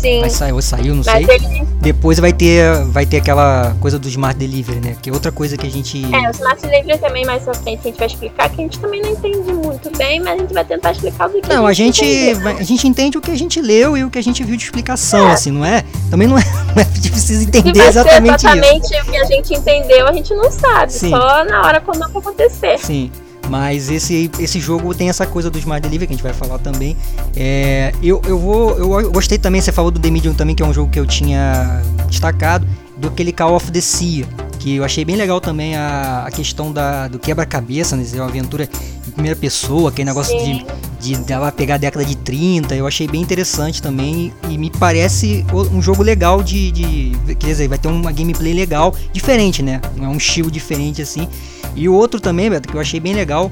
Sim. 0.00 0.20
Vai 0.20 0.30
sair, 0.30 0.52
ou 0.52 0.62
saiu, 0.62 0.94
não 0.94 1.02
Mas 1.04 1.26
sei. 1.26 1.36
Ele... 1.36 1.68
Depois 1.80 2.18
vai 2.18 2.32
ter, 2.32 2.84
vai 2.86 3.06
ter 3.06 3.18
aquela 3.18 3.76
coisa 3.80 3.98
do 3.98 4.08
Smart 4.08 4.38
Delivery, 4.38 4.80
né? 4.80 4.96
Que 5.00 5.10
é 5.10 5.12
outra 5.12 5.30
coisa 5.32 5.56
que 5.56 5.66
a 5.66 5.70
gente. 5.70 6.02
É, 6.14 6.28
o 6.28 6.30
Smart 6.32 6.60
Delivery 6.60 6.98
também 6.98 7.24
mais 7.24 7.42
pra 7.42 7.54
frente 7.54 7.80
a 7.80 7.82
gente 7.84 7.98
vai 7.98 8.06
explicar, 8.06 8.48
que 8.48 8.60
a 8.60 8.64
gente 8.64 8.78
também 8.78 9.02
não 9.02 9.10
entende 9.10 9.52
muito 9.52 9.96
bem, 9.96 10.20
mas 10.20 10.34
a 10.34 10.36
gente 10.38 10.54
vai 10.54 10.64
tentar 10.64 10.92
explicar 10.92 11.28
o 11.28 11.32
que 11.32 11.48
Não, 11.48 11.66
a 11.66 11.72
gente. 11.72 12.02
A 12.02 12.34
gente, 12.34 12.46
a 12.46 12.62
gente 12.62 12.88
entende 12.88 13.18
o 13.18 13.20
que 13.20 13.30
a 13.30 13.36
gente 13.36 13.60
leu 13.60 13.96
e 13.96 14.04
o 14.04 14.10
que 14.10 14.18
a 14.18 14.22
gente 14.22 14.42
viu 14.44 14.56
de 14.56 14.64
explicação, 14.64 15.28
é. 15.28 15.32
assim, 15.32 15.50
não 15.50 15.64
é? 15.64 15.84
Também 16.10 16.28
não 16.28 16.38
é, 16.38 16.44
não 16.74 16.82
é 16.82 16.84
difícil 16.84 17.42
entender 17.42 17.86
exatamente, 17.86 18.46
exatamente 18.46 18.84
isso. 18.84 19.02
o 19.02 19.10
que 19.10 19.16
a 19.16 19.24
gente 19.24 19.54
entendeu, 19.54 20.06
a 20.06 20.12
gente 20.12 20.34
não 20.34 20.50
sabe. 20.50 20.92
Sim. 20.92 21.10
Só 21.10 21.44
na 21.44 21.62
hora 21.62 21.80
quando 21.80 22.02
acontecer. 22.02 22.78
Sim. 22.78 23.10
Mas 23.48 23.90
esse, 23.90 24.30
esse 24.38 24.60
jogo 24.60 24.94
tem 24.94 25.08
essa 25.08 25.26
coisa 25.26 25.50
do 25.50 25.58
Smart 25.58 25.80
Delivery 25.80 26.06
que 26.06 26.12
a 26.12 26.16
gente 26.16 26.22
vai 26.22 26.32
falar 26.32 26.58
também. 26.58 26.96
É, 27.34 27.92
eu, 28.02 28.20
eu 28.26 28.38
vou. 28.38 29.00
Eu 29.00 29.10
gostei 29.10 29.38
também, 29.38 29.60
você 29.60 29.72
falou 29.72 29.90
do 29.90 29.98
The 29.98 30.10
Medium 30.10 30.34
também, 30.34 30.54
que 30.54 30.62
é 30.62 30.66
um 30.66 30.72
jogo 30.72 30.90
que 30.90 31.00
eu 31.00 31.06
tinha 31.06 31.82
destacado, 32.08 32.66
do 32.96 33.08
aquele 33.08 33.32
Call 33.32 33.54
of 33.54 33.70
the 33.70 33.80
Sea. 33.80 34.26
Que 34.58 34.76
eu 34.76 34.84
achei 34.84 35.04
bem 35.04 35.16
legal 35.16 35.40
também 35.40 35.76
a, 35.76 36.24
a 36.26 36.30
questão 36.30 36.72
da, 36.72 37.08
do 37.08 37.18
quebra-cabeça, 37.18 37.96
né? 37.96 38.04
Uma 38.14 38.24
aventura 38.26 38.68
em 39.06 39.10
primeira 39.10 39.36
pessoa, 39.36 39.90
aquele 39.90 40.06
negócio 40.06 40.36
de, 40.38 40.66
de 40.98 41.16
dela 41.16 41.52
pegar 41.52 41.76
a 41.76 41.78
década 41.78 42.04
de 42.04 42.16
30. 42.16 42.74
Eu 42.74 42.86
achei 42.86 43.06
bem 43.06 43.20
interessante 43.20 43.80
também. 43.80 44.32
E 44.48 44.58
me 44.58 44.70
parece 44.70 45.44
um 45.72 45.80
jogo 45.80 46.02
legal 46.02 46.42
de. 46.42 46.70
de 46.70 47.34
quer 47.36 47.48
dizer, 47.48 47.68
vai 47.68 47.78
ter 47.78 47.88
uma 47.88 48.12
gameplay 48.12 48.52
legal, 48.52 48.94
diferente, 49.12 49.62
né? 49.62 49.80
É 50.00 50.06
um 50.06 50.16
estilo 50.16 50.50
diferente 50.50 51.02
assim. 51.02 51.28
E 51.74 51.88
o 51.88 51.94
outro 51.94 52.20
também, 52.20 52.50
Beto, 52.50 52.68
que 52.68 52.74
eu 52.74 52.80
achei 52.80 53.00
bem 53.00 53.14
legal, 53.14 53.50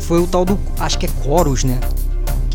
foi 0.00 0.20
o 0.20 0.26
tal 0.26 0.44
do. 0.44 0.58
Acho 0.78 0.98
que 0.98 1.06
é 1.06 1.08
Chorus, 1.22 1.64
né? 1.64 1.78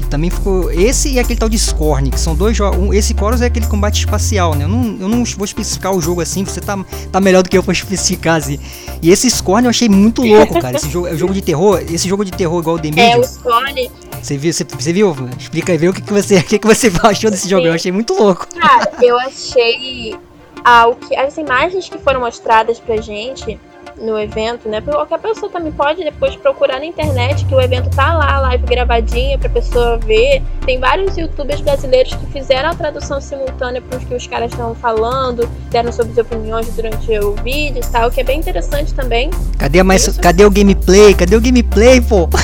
Também 0.09 0.29
ficou. 0.29 0.71
Esse 0.71 1.13
e 1.13 1.19
aquele 1.19 1.39
tal 1.39 1.49
de 1.49 1.59
Scorn, 1.59 2.09
que 2.09 2.19
são 2.19 2.35
dois 2.35 2.55
jogos. 2.55 2.79
Um, 2.79 2.93
esse 2.93 3.13
Chorus 3.17 3.41
é 3.41 3.47
aquele 3.47 3.67
combate 3.67 3.99
espacial, 3.99 4.55
né? 4.55 4.63
Eu 4.63 4.69
não, 4.69 4.97
eu 5.01 5.07
não 5.09 5.23
vou 5.23 5.45
especificar 5.45 5.93
o 5.93 6.01
jogo 6.01 6.21
assim, 6.21 6.45
você 6.45 6.61
tá, 6.61 6.77
tá 7.11 7.19
melhor 7.19 7.43
do 7.43 7.49
que 7.49 7.57
eu 7.57 7.63
pra 7.63 7.73
especificar 7.73 8.37
assim. 8.37 8.57
E 9.01 9.11
esse 9.11 9.29
Scorn 9.29 9.65
eu 9.65 9.69
achei 9.69 9.89
muito 9.89 10.21
louco, 10.21 10.59
cara. 10.59 10.77
Esse 10.77 10.89
jogo 10.89 11.07
é 11.07 11.15
jogo 11.15 11.33
de 11.33 11.41
terror. 11.41 11.83
Esse 11.89 12.07
jogo 12.07 12.23
de 12.23 12.31
terror 12.31 12.59
igual 12.59 12.77
o 12.77 12.79
The 12.79 12.89
Medium. 12.89 13.03
É, 13.03 13.17
o 13.17 13.23
Scorn. 13.23 13.91
Você 14.21 14.37
viu, 14.37 14.53
você, 14.53 14.63
você 14.63 14.93
viu? 14.93 15.15
Explica 15.37 15.71
aí, 15.73 15.77
vê 15.77 15.89
o 15.89 15.93
que, 15.93 16.01
que 16.01 16.13
você, 16.13 16.37
o 16.39 16.43
que, 16.43 16.57
que 16.57 16.67
você 16.67 16.91
achou 17.03 17.29
desse 17.29 17.43
Sim. 17.43 17.49
jogo. 17.49 17.67
Eu 17.67 17.73
achei 17.73 17.91
muito 17.91 18.13
louco. 18.13 18.47
Cara, 18.55 18.89
eu 19.01 19.17
achei 19.19 20.15
ao 20.63 20.95
que 20.95 21.15
as 21.15 21.37
imagens 21.37 21.89
que 21.89 21.97
foram 21.97 22.21
mostradas 22.21 22.79
pra 22.79 22.97
gente 22.97 23.59
no 23.99 24.17
evento, 24.19 24.69
né? 24.69 24.81
Qualquer 24.81 25.19
pessoa 25.19 25.51
também 25.51 25.71
pode 25.71 26.03
depois 26.03 26.35
procurar 26.35 26.79
na 26.79 26.85
internet 26.85 27.45
que 27.45 27.53
o 27.53 27.61
evento 27.61 27.89
tá 27.89 28.13
lá, 28.15 28.39
live 28.39 28.65
gravadinha 28.65 29.37
pra 29.37 29.49
pessoa 29.49 29.97
ver. 29.97 30.41
Tem 30.65 30.79
vários 30.79 31.17
youtubers 31.17 31.61
brasileiros 31.61 32.13
que 32.13 32.25
fizeram 32.27 32.69
a 32.69 32.75
tradução 32.75 33.19
simultânea 33.19 33.81
pro 33.81 33.99
que 33.99 34.13
os 34.13 34.27
caras 34.27 34.51
estavam 34.51 34.75
falando, 34.75 35.49
deram 35.69 35.91
sobre 35.91 36.11
as 36.11 36.17
opiniões 36.17 36.67
durante 36.75 37.17
o 37.19 37.33
vídeo 37.35 37.81
e 37.83 37.91
tal, 37.91 38.11
que 38.11 38.21
é 38.21 38.23
bem 38.23 38.39
interessante 38.39 38.93
também. 38.93 39.29
Cadê 39.57 39.83
mais, 39.83 40.17
cadê 40.17 40.45
o 40.45 40.51
gameplay? 40.51 41.13
Cadê 41.13 41.35
o 41.35 41.41
gameplay, 41.41 42.01
pô? 42.01 42.27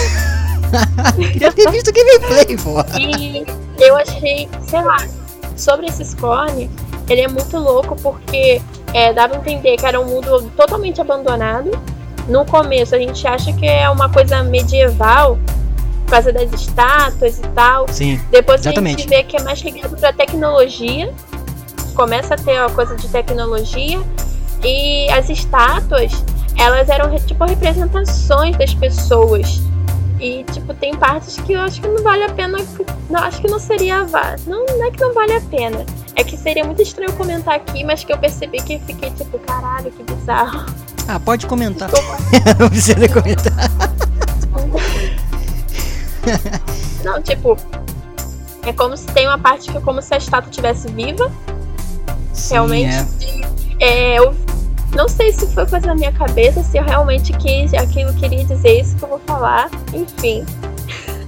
Queria 1.32 1.52
ter 1.52 1.70
visto 1.70 1.90
o 1.90 1.94
gameplay, 1.94 2.58
pô. 2.58 2.82
E 3.00 3.46
eu 3.80 3.96
achei, 3.96 4.50
sei 4.68 4.82
lá, 4.82 4.98
sobre 5.56 5.88
esse 5.88 6.04
Scorn, 6.04 6.70
ele 7.10 7.22
é 7.22 7.28
muito 7.28 7.58
louco 7.58 7.96
porque 8.02 8.62
é, 8.94 9.12
dá 9.12 9.28
pra 9.28 9.38
entender 9.38 9.78
que 9.78 9.86
era 9.86 10.00
um 10.00 10.06
mundo 10.06 10.52
totalmente 10.56 11.02
abandonado. 11.02 11.72
No 12.28 12.46
começo 12.46 12.96
a 12.96 13.00
gente 13.00 13.28
acha 13.28 13.52
que 13.54 13.66
é 13.66 13.90
uma 13.90 14.08
coisa 14.10 14.44
medieval, 14.44 15.38
por 16.06 16.12
causa 16.12 16.32
das 16.32 16.52
estátuas 16.54 17.40
e 17.40 17.48
tal. 17.50 17.88
Sim. 17.90 18.22
Depois 18.30 18.62
exatamente. 18.62 18.96
a 18.96 19.00
gente 19.00 19.10
vê 19.10 19.24
que 19.24 19.36
é 19.36 19.42
mais 19.42 19.60
ligado 19.62 19.98
pra 19.98 20.14
tecnologia. 20.14 21.12
Começa 21.96 22.36
a 22.36 22.38
ter 22.38 22.58
a 22.58 22.70
coisa 22.70 22.96
de 22.96 23.08
tecnologia. 23.08 24.00
E 24.64 25.10
as 25.10 25.30
estátuas, 25.30 26.12
elas 26.58 26.88
eram 26.88 27.14
tipo 27.20 27.44
representações 27.44 28.56
das 28.58 28.74
pessoas. 28.74 29.60
E, 30.24 30.46
tipo, 30.54 30.74
tem 30.74 30.96
partes 30.96 31.36
que 31.36 31.52
eu 31.52 31.60
acho 31.60 31.82
que 31.82 31.88
não 31.90 32.02
vale 32.02 32.24
a 32.24 32.30
pena. 32.30 32.58
Não, 33.10 33.20
acho 33.20 33.42
que 33.42 33.48
não 33.50 33.60
seria. 33.60 34.06
Não, 34.48 34.66
não 34.66 34.86
é 34.86 34.90
que 34.90 35.02
não 35.02 35.14
vale 35.14 35.34
a 35.34 35.42
pena. 35.42 35.86
É 36.16 36.24
que 36.24 36.38
seria 36.38 36.64
muito 36.64 36.82
estranho 36.82 37.12
comentar 37.12 37.56
aqui, 37.56 37.84
mas 37.84 38.06
que 38.06 38.14
eu 38.14 38.18
percebi 38.18 38.62
que 38.62 38.80
fiquei 38.80 39.12
tipo, 39.12 39.38
caralho, 39.40 39.92
que 39.92 40.02
bizarro. 40.02 40.66
Ah, 41.10 41.20
pode 41.20 41.46
comentar. 41.46 41.90
não 42.58 42.70
precisa 42.70 43.10
comentar. 43.10 43.52
não, 47.04 47.22
tipo. 47.22 47.58
É 48.66 48.72
como 48.72 48.96
se 48.96 49.08
tem 49.08 49.28
uma 49.28 49.38
parte 49.38 49.70
que 49.70 49.78
é 49.78 49.82
como 49.82 50.02
se 50.02 50.14
a 50.14 50.18
estátua 50.18 50.50
estivesse 50.50 50.90
viva. 50.90 51.30
Sim, 52.32 52.54
realmente. 52.54 52.96
É. 53.82 54.14
É, 54.14 54.20
eu 54.20 54.34
não 54.96 55.08
sei 55.08 55.32
se 55.34 55.48
foi 55.54 55.66
coisa 55.66 55.88
da 55.88 55.96
minha 55.96 56.12
cabeça, 56.12 56.62
se 56.64 56.78
eu 56.78 56.84
realmente 56.84 57.34
quis 57.34 57.74
aquilo 57.74 58.14
queria 58.14 58.46
dizer 58.46 58.82
isso 58.82 58.96
que 58.96 59.04
eu 59.04 59.10
vou 59.10 59.20
falar. 59.20 59.70
Enfim. 59.92 60.46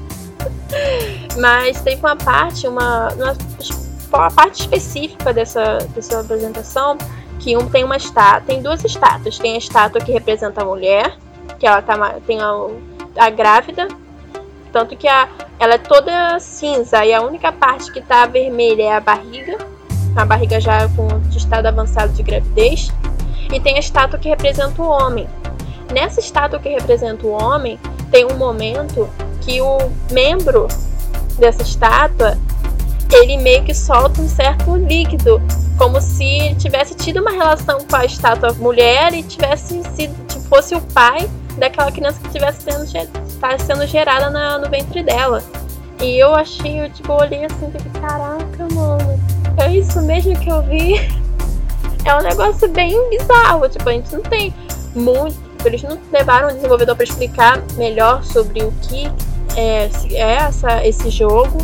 Mas 1.37 1.81
tem 1.81 1.97
uma 1.97 2.15
parte, 2.15 2.67
uma, 2.67 3.09
uma, 3.13 3.37
uma 4.13 4.31
parte 4.31 4.61
específica 4.61 5.33
dessa, 5.33 5.79
dessa 5.95 6.19
apresentação 6.19 6.97
que 7.39 7.57
um 7.57 7.67
tem 7.67 7.83
uma 7.83 7.97
estátua, 7.97 8.41
tem 8.47 8.61
duas 8.61 8.83
estátuas. 8.83 9.37
Tem 9.39 9.55
a 9.55 9.57
estátua 9.57 9.99
que 9.99 10.11
representa 10.11 10.61
a 10.61 10.65
mulher, 10.65 11.17
que 11.59 11.65
ela 11.65 11.81
tá, 11.81 12.15
tem 12.25 12.39
a, 12.39 12.51
a 13.17 13.29
grávida, 13.29 13.87
tanto 14.71 14.95
que 14.95 15.07
a, 15.07 15.27
ela 15.59 15.75
é 15.75 15.77
toda 15.77 16.39
cinza 16.39 17.03
e 17.03 17.13
a 17.13 17.21
única 17.21 17.51
parte 17.51 17.91
que 17.91 18.01
tá 18.01 18.25
vermelha 18.25 18.83
é 18.83 18.95
a 18.95 18.99
barriga, 18.99 19.57
a 20.15 20.23
barriga 20.25 20.59
já 20.59 20.87
com 20.89 21.07
estado 21.35 21.65
avançado 21.65 22.13
de 22.13 22.23
gravidez 22.23 22.91
e 23.51 23.59
tem 23.59 23.75
a 23.75 23.79
estátua 23.79 24.19
que 24.19 24.29
representa 24.29 24.81
o 24.81 24.87
homem. 24.87 25.27
Nessa 25.91 26.19
estátua 26.19 26.59
que 26.59 26.69
representa 26.69 27.25
o 27.25 27.31
homem, 27.31 27.79
tem 28.11 28.25
um 28.25 28.37
momento 28.37 29.09
que 29.41 29.61
o 29.61 29.77
membro 30.11 30.67
dessa 31.37 31.61
estátua 31.61 32.37
ele 33.11 33.37
meio 33.37 33.63
que 33.63 33.73
solta 33.73 34.21
um 34.21 34.27
certo 34.27 34.75
líquido, 34.75 35.41
como 35.77 36.01
se 36.01 36.55
tivesse 36.55 36.95
tido 36.95 37.21
uma 37.21 37.31
relação 37.31 37.79
com 37.85 37.95
a 37.95 38.05
estátua 38.05 38.53
mulher 38.53 39.13
e 39.13 39.23
tivesse 39.23 39.81
sido, 39.95 40.15
tipo, 40.27 40.41
fosse 40.49 40.75
o 40.75 40.81
pai 40.81 41.29
daquela 41.57 41.91
criança 41.91 42.19
que 42.19 42.27
estivesse 42.27 42.61
sendo, 42.63 43.09
tá 43.39 43.57
sendo 43.57 43.85
gerada 43.85 44.29
na, 44.29 44.57
no 44.57 44.69
ventre 44.69 45.03
dela. 45.03 45.43
E 46.01 46.17
eu 46.17 46.35
achei, 46.35 46.81
eu 46.81 46.89
tipo, 46.89 47.13
olhei 47.13 47.45
assim 47.45 47.71
fiquei, 47.71 48.01
caraca, 48.01 48.67
mano, 48.73 49.19
é 49.57 49.71
isso 49.71 50.01
mesmo 50.01 50.37
que 50.37 50.49
eu 50.49 50.61
vi? 50.63 50.95
é 52.05 52.15
um 52.15 52.21
negócio 52.21 52.69
bem 52.69 53.09
bizarro. 53.09 53.67
Tipo, 53.67 53.89
a 53.89 53.93
gente 53.93 54.13
não 54.13 54.21
tem 54.21 54.53
muito. 54.95 55.35
Eles 55.65 55.81
não 55.81 55.99
levaram 56.13 56.49
o 56.49 56.53
desenvolvedor 56.53 56.95
para 56.95 57.03
explicar 57.03 57.61
melhor 57.75 58.23
sobre 58.23 58.63
o 58.63 58.71
que 58.83 59.11
é, 59.57 59.89
é 60.11 60.35
essa, 60.35 60.85
esse 60.85 61.09
jogo. 61.09 61.57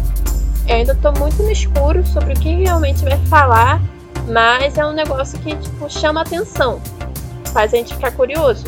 Eu 0.67 0.75
ainda 0.75 0.95
tô 0.95 1.11
muito 1.11 1.41
no 1.43 1.51
escuro 1.51 2.05
sobre 2.07 2.33
o 2.33 2.39
que 2.39 2.49
realmente 2.49 3.03
vai 3.03 3.17
falar, 3.27 3.79
mas 4.27 4.75
é 4.75 4.85
um 4.85 4.93
negócio 4.93 5.37
que 5.39 5.55
tipo, 5.55 5.87
chama 5.89 6.21
atenção, 6.21 6.81
faz 7.53 7.73
a 7.73 7.77
gente 7.77 7.93
ficar 7.93 8.11
curioso. 8.11 8.63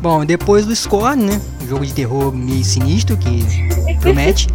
Bom, 0.00 0.24
depois 0.24 0.66
do 0.66 0.74
Score, 0.74 1.16
né? 1.16 1.40
Um 1.62 1.66
jogo 1.66 1.86
de 1.86 1.92
terror 1.92 2.32
meio 2.32 2.64
sinistro 2.64 3.16
que 3.16 3.44
promete. 4.00 4.48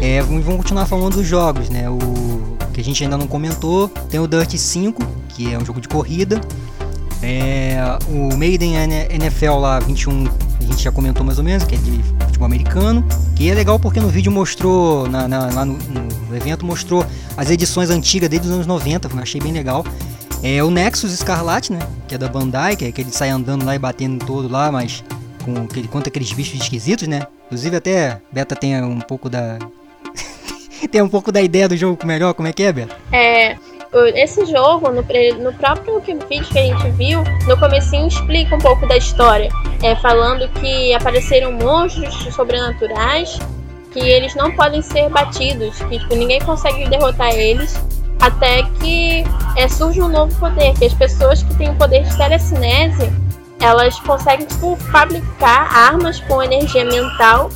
É, 0.00 0.22
vamos 0.22 0.44
continuar 0.56 0.86
falando 0.86 1.14
dos 1.14 1.26
jogos, 1.26 1.68
né? 1.68 1.88
O 1.88 2.56
que 2.72 2.80
a 2.80 2.84
gente 2.84 3.02
ainda 3.02 3.16
não 3.16 3.26
comentou, 3.26 3.88
tem 3.88 4.20
o 4.20 4.26
Dirt 4.26 4.56
5, 4.56 5.02
que 5.30 5.52
é 5.52 5.58
um 5.58 5.64
jogo 5.64 5.80
de 5.80 5.88
corrida. 5.88 6.40
É, 7.22 7.78
o 8.08 8.36
Maiden 8.36 8.74
NFL 8.74 9.54
lá 9.58 9.80
21, 9.80 10.26
a 10.60 10.64
gente 10.64 10.82
já 10.82 10.92
comentou 10.92 11.24
mais 11.24 11.38
ou 11.38 11.44
menos, 11.44 11.64
que 11.64 11.74
é 11.74 11.78
de 11.78 12.02
futebol 12.26 12.46
americano. 12.46 13.04
Que 13.34 13.50
é 13.50 13.54
legal 13.54 13.78
porque 13.78 13.98
no 13.98 14.08
vídeo 14.08 14.30
mostrou, 14.30 15.08
na, 15.08 15.26
na, 15.26 15.46
lá 15.46 15.64
no, 15.64 15.74
no, 15.74 16.36
evento, 16.36 16.64
mostrou 16.64 17.04
as 17.36 17.50
edições 17.50 17.88
antigas 17.88 18.28
desde 18.28 18.46
os 18.46 18.54
anos 18.54 18.66
90, 18.66 19.08
eu 19.08 19.18
achei 19.18 19.40
bem 19.40 19.52
legal. 19.52 19.84
É 20.42 20.62
o 20.62 20.70
Nexus 20.70 21.12
Scarlet, 21.12 21.72
né? 21.72 21.78
Que 22.06 22.14
é 22.14 22.18
da 22.18 22.28
Bandai, 22.28 22.76
que 22.76 22.84
é 22.84 22.92
que 22.92 23.00
ele 23.00 23.10
sai 23.10 23.30
andando 23.30 23.64
lá 23.64 23.74
e 23.74 23.78
batendo 23.78 24.24
todo 24.24 24.48
lá, 24.48 24.70
mas 24.70 25.02
com 25.44 25.62
aquele, 25.64 25.88
contra 25.88 26.10
aqueles 26.10 26.32
bichos 26.32 26.60
esquisitos, 26.60 27.08
né? 27.08 27.26
Inclusive 27.46 27.76
até 27.76 28.20
Beta 28.30 28.54
tem 28.54 28.82
um 28.82 29.00
pouco 29.00 29.30
da 29.30 29.58
tem 30.86 31.02
um 31.02 31.08
pouco 31.08 31.30
da 31.30 31.40
ideia 31.40 31.68
do 31.68 31.76
jogo 31.76 32.06
melhor, 32.06 32.34
como 32.34 32.48
é 32.48 32.52
que 32.52 32.62
é, 32.62 32.72
Beto? 32.72 32.94
É, 33.12 33.56
esse 34.14 34.44
jogo, 34.46 34.90
no, 34.90 35.04
no 35.42 35.52
próprio 35.54 36.00
vídeo 36.00 36.46
que 36.50 36.58
a 36.58 36.62
gente 36.62 36.90
viu, 36.90 37.22
no 37.46 37.56
comecinho 37.56 38.08
explica 38.08 38.54
um 38.54 38.58
pouco 38.58 38.86
da 38.86 38.96
história, 38.96 39.48
é, 39.82 39.94
falando 39.96 40.48
que 40.60 40.92
apareceram 40.94 41.52
monstros 41.52 42.14
sobrenaturais, 42.34 43.38
que 43.92 44.00
eles 44.00 44.34
não 44.34 44.52
podem 44.52 44.82
ser 44.82 45.08
batidos, 45.08 45.78
que 45.84 45.98
tipo, 45.98 46.14
ninguém 46.14 46.40
consegue 46.40 46.88
derrotar 46.88 47.32
eles, 47.32 47.80
até 48.20 48.62
que 48.80 49.24
é, 49.56 49.68
surge 49.68 50.02
um 50.02 50.08
novo 50.08 50.34
poder, 50.38 50.74
que 50.74 50.84
as 50.84 50.94
pessoas 50.94 51.42
que 51.42 51.54
têm 51.54 51.70
o 51.70 51.74
poder 51.74 52.02
de 52.02 52.16
telecinese, 52.16 53.10
elas 53.60 53.98
conseguem 54.00 54.46
tipo, 54.46 54.76
fabricar 54.76 55.74
armas 55.74 56.20
com 56.20 56.42
energia 56.42 56.84
mental 56.84 57.50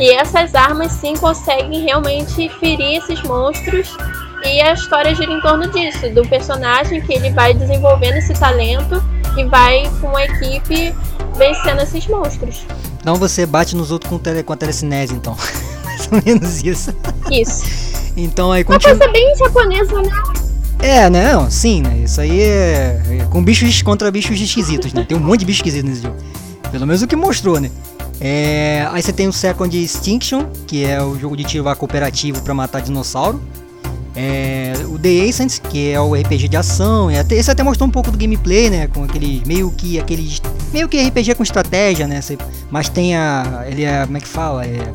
e 0.00 0.10
essas 0.14 0.54
armas 0.54 0.92
sim 0.92 1.14
conseguem 1.14 1.82
realmente 1.82 2.48
ferir 2.58 2.96
esses 2.96 3.22
monstros. 3.22 3.94
E 4.42 4.58
a 4.62 4.72
história 4.72 5.14
gira 5.14 5.30
em 5.30 5.40
torno 5.42 5.68
disso, 5.70 6.08
do 6.14 6.26
personagem 6.26 7.02
que 7.02 7.12
ele 7.12 7.28
vai 7.30 7.52
desenvolvendo 7.52 8.16
esse 8.16 8.32
talento 8.32 9.04
e 9.36 9.44
vai 9.44 9.90
com 10.00 10.16
a 10.16 10.24
equipe 10.24 10.94
vencendo 11.36 11.82
esses 11.82 12.06
monstros. 12.06 12.64
Então 12.98 13.16
você 13.16 13.44
bate 13.44 13.76
nos 13.76 13.90
outros 13.90 14.10
com, 14.10 14.18
tele, 14.18 14.42
com 14.42 14.54
a 14.54 14.56
telecinese, 14.56 15.12
então. 15.12 15.36
Mais 15.84 16.08
ou 16.10 16.22
menos 16.24 16.64
isso. 16.64 16.94
Isso. 17.30 17.62
então 18.16 18.50
aí 18.50 18.64
continua. 18.64 18.94
Uma 18.94 18.98
coisa 18.98 19.12
bem 19.12 19.36
japonesa, 19.36 20.00
né? 20.00 20.10
É, 20.78 21.10
não, 21.10 21.50
sim, 21.50 21.82
né? 21.82 21.98
Isso 22.04 22.22
aí 22.22 22.40
é, 22.40 23.02
é 23.10 23.26
com 23.28 23.44
bichos 23.44 23.82
contra 23.82 24.10
bichos 24.10 24.40
esquisitos, 24.40 24.94
né? 24.94 25.04
Tem 25.06 25.14
um 25.14 25.20
monte 25.20 25.40
de 25.40 25.46
bicho 25.46 25.58
esquisito 25.58 25.84
nesse 25.84 26.02
jogo. 26.02 26.16
Pelo 26.72 26.86
menos 26.86 27.02
o 27.02 27.06
que 27.06 27.16
mostrou, 27.16 27.60
né? 27.60 27.70
É, 28.20 28.86
aí 28.92 29.02
você 29.02 29.12
tem 29.12 29.26
o 29.26 29.32
Second 29.32 29.76
Extinction, 29.76 30.46
que 30.66 30.84
é 30.84 31.02
o 31.02 31.18
jogo 31.18 31.36
de 31.36 31.44
tiro 31.44 31.64
cooperativo 31.76 32.42
para 32.42 32.52
matar 32.52 32.82
dinossauro. 32.82 33.40
É, 34.14 34.74
o 34.88 34.98
The 34.98 35.28
Ascent, 35.28 35.60
que 35.60 35.92
é 35.92 36.00
o 36.00 36.14
RPG 36.14 36.48
de 36.48 36.56
ação. 36.56 37.08
É, 37.08 37.24
esse 37.30 37.50
até 37.50 37.62
mostrou 37.62 37.88
um 37.88 37.90
pouco 37.90 38.10
do 38.10 38.18
gameplay, 38.18 38.68
né? 38.68 38.88
Com 38.88 39.04
aquele 39.04 39.42
meio 39.46 39.70
que 39.70 39.98
aquele 39.98 40.30
meio 40.72 40.88
que 40.88 41.00
RPG 41.00 41.34
com 41.36 41.42
estratégia, 41.42 42.06
né? 42.06 42.20
Você, 42.20 42.36
mas 42.70 42.88
tem 42.88 43.16
a, 43.16 43.64
ele 43.66 43.84
é 43.84 44.04
como 44.04 44.16
é 44.16 44.20
que 44.20 44.28
fala? 44.28 44.66
É, 44.66 44.90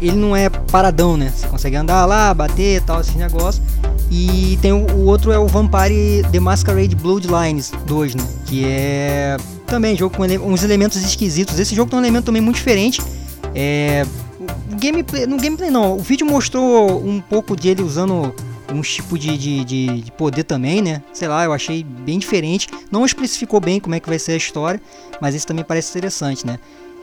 ele 0.00 0.16
não 0.16 0.36
é 0.36 0.50
paradão, 0.50 1.16
né? 1.16 1.32
Você 1.34 1.46
consegue 1.46 1.76
andar 1.76 2.04
lá, 2.04 2.34
bater, 2.34 2.82
tal, 2.82 3.00
esse 3.00 3.16
negócio. 3.16 3.62
E 4.10 4.58
tem 4.60 4.72
o, 4.72 4.84
o, 4.92 5.06
outro 5.06 5.32
é 5.32 5.38
o 5.38 5.46
Vampire 5.46 6.22
The 6.30 6.40
Masquerade 6.40 6.94
Bloodlines 6.94 7.72
2, 7.86 8.16
né? 8.16 8.24
Que 8.46 8.64
é 8.66 9.36
também 9.66 9.96
jogo 9.96 10.16
com 10.16 10.24
ele, 10.24 10.38
uns 10.38 10.62
elementos 10.62 11.02
esquisitos. 11.02 11.58
Esse 11.58 11.74
jogo 11.74 11.90
tem 11.90 11.98
um 11.98 12.02
elemento 12.02 12.26
também 12.26 12.42
muito 12.42 12.56
diferente. 12.56 13.00
É, 13.54 14.04
o 14.40 14.76
gameplay, 14.76 15.26
no 15.26 15.36
gameplay 15.36 15.70
não, 15.70 15.96
o 15.96 15.98
vídeo 15.98 16.26
mostrou 16.26 17.04
um 17.04 17.20
pouco 17.20 17.56
dele 17.56 17.82
usando 17.82 18.34
um 18.72 18.80
tipo 18.80 19.18
de, 19.18 19.36
de, 19.36 19.64
de, 19.64 20.00
de, 20.02 20.12
poder 20.12 20.44
também, 20.44 20.82
né? 20.82 21.02
Sei 21.12 21.28
lá, 21.28 21.44
eu 21.44 21.52
achei 21.52 21.84
bem 21.84 22.18
diferente. 22.18 22.68
Não 22.90 23.04
especificou 23.04 23.60
bem 23.60 23.78
como 23.78 23.94
é 23.94 24.00
que 24.00 24.08
vai 24.08 24.18
ser 24.18 24.32
a 24.32 24.36
história, 24.36 24.80
mas 25.20 25.34
isso 25.34 25.46
também 25.46 25.64
parece 25.64 25.90
interessante, 25.90 26.46
né? 26.46 26.58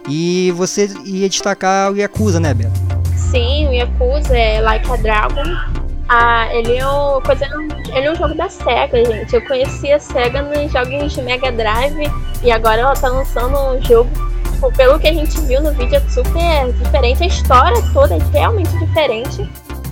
E 0.10 0.51
você 0.56 0.89
ia 1.06 1.30
destacar 1.30 1.91
o 1.91 1.98
Yakuza, 1.98 2.39
né, 2.39 2.53
Beto? 2.53 2.80
Sim, 3.15 3.68
o 3.68 3.74
Yakuza 3.74 4.36
é 4.36 4.60
Like 4.60 4.89
a 4.89 4.96
Dragon 4.96 5.90
Ah, 6.13 6.53
ele 6.53 6.75
é 6.75 6.86
um, 6.86 7.22
coisa, 7.22 7.48
ele 7.96 8.06
é 8.06 8.12
um 8.12 8.15
jogo 8.15 8.36
da 8.36 8.50
SEGA, 8.50 9.06
gente. 9.06 9.34
Eu 9.34 9.48
conhecia 9.48 9.96
a 9.96 10.00
SEGA 10.00 10.41
nos 10.41 10.70
jogos 10.70 11.13
de 11.13 11.22
Mega 11.22 11.50
Drive 11.53 12.12
e 12.44 12.51
agora 12.51 12.82
ela 12.82 12.94
tá 12.94 13.08
lançando 13.08 13.58
um 13.58 13.82
jogo. 13.82 14.10
tipo, 14.51 14.70
Pelo 14.74 15.00
que 15.00 15.08
a 15.08 15.13
gente 15.13 15.39
viu 15.39 15.62
no 15.62 15.72
vídeo, 15.72 15.96
é 15.96 16.01
super 16.10 16.74
diferente. 16.74 17.24
A 17.24 17.27
história 17.27 17.82
toda 17.94 18.15
é 18.15 18.20
realmente 18.34 18.77
diferente, 18.77 19.50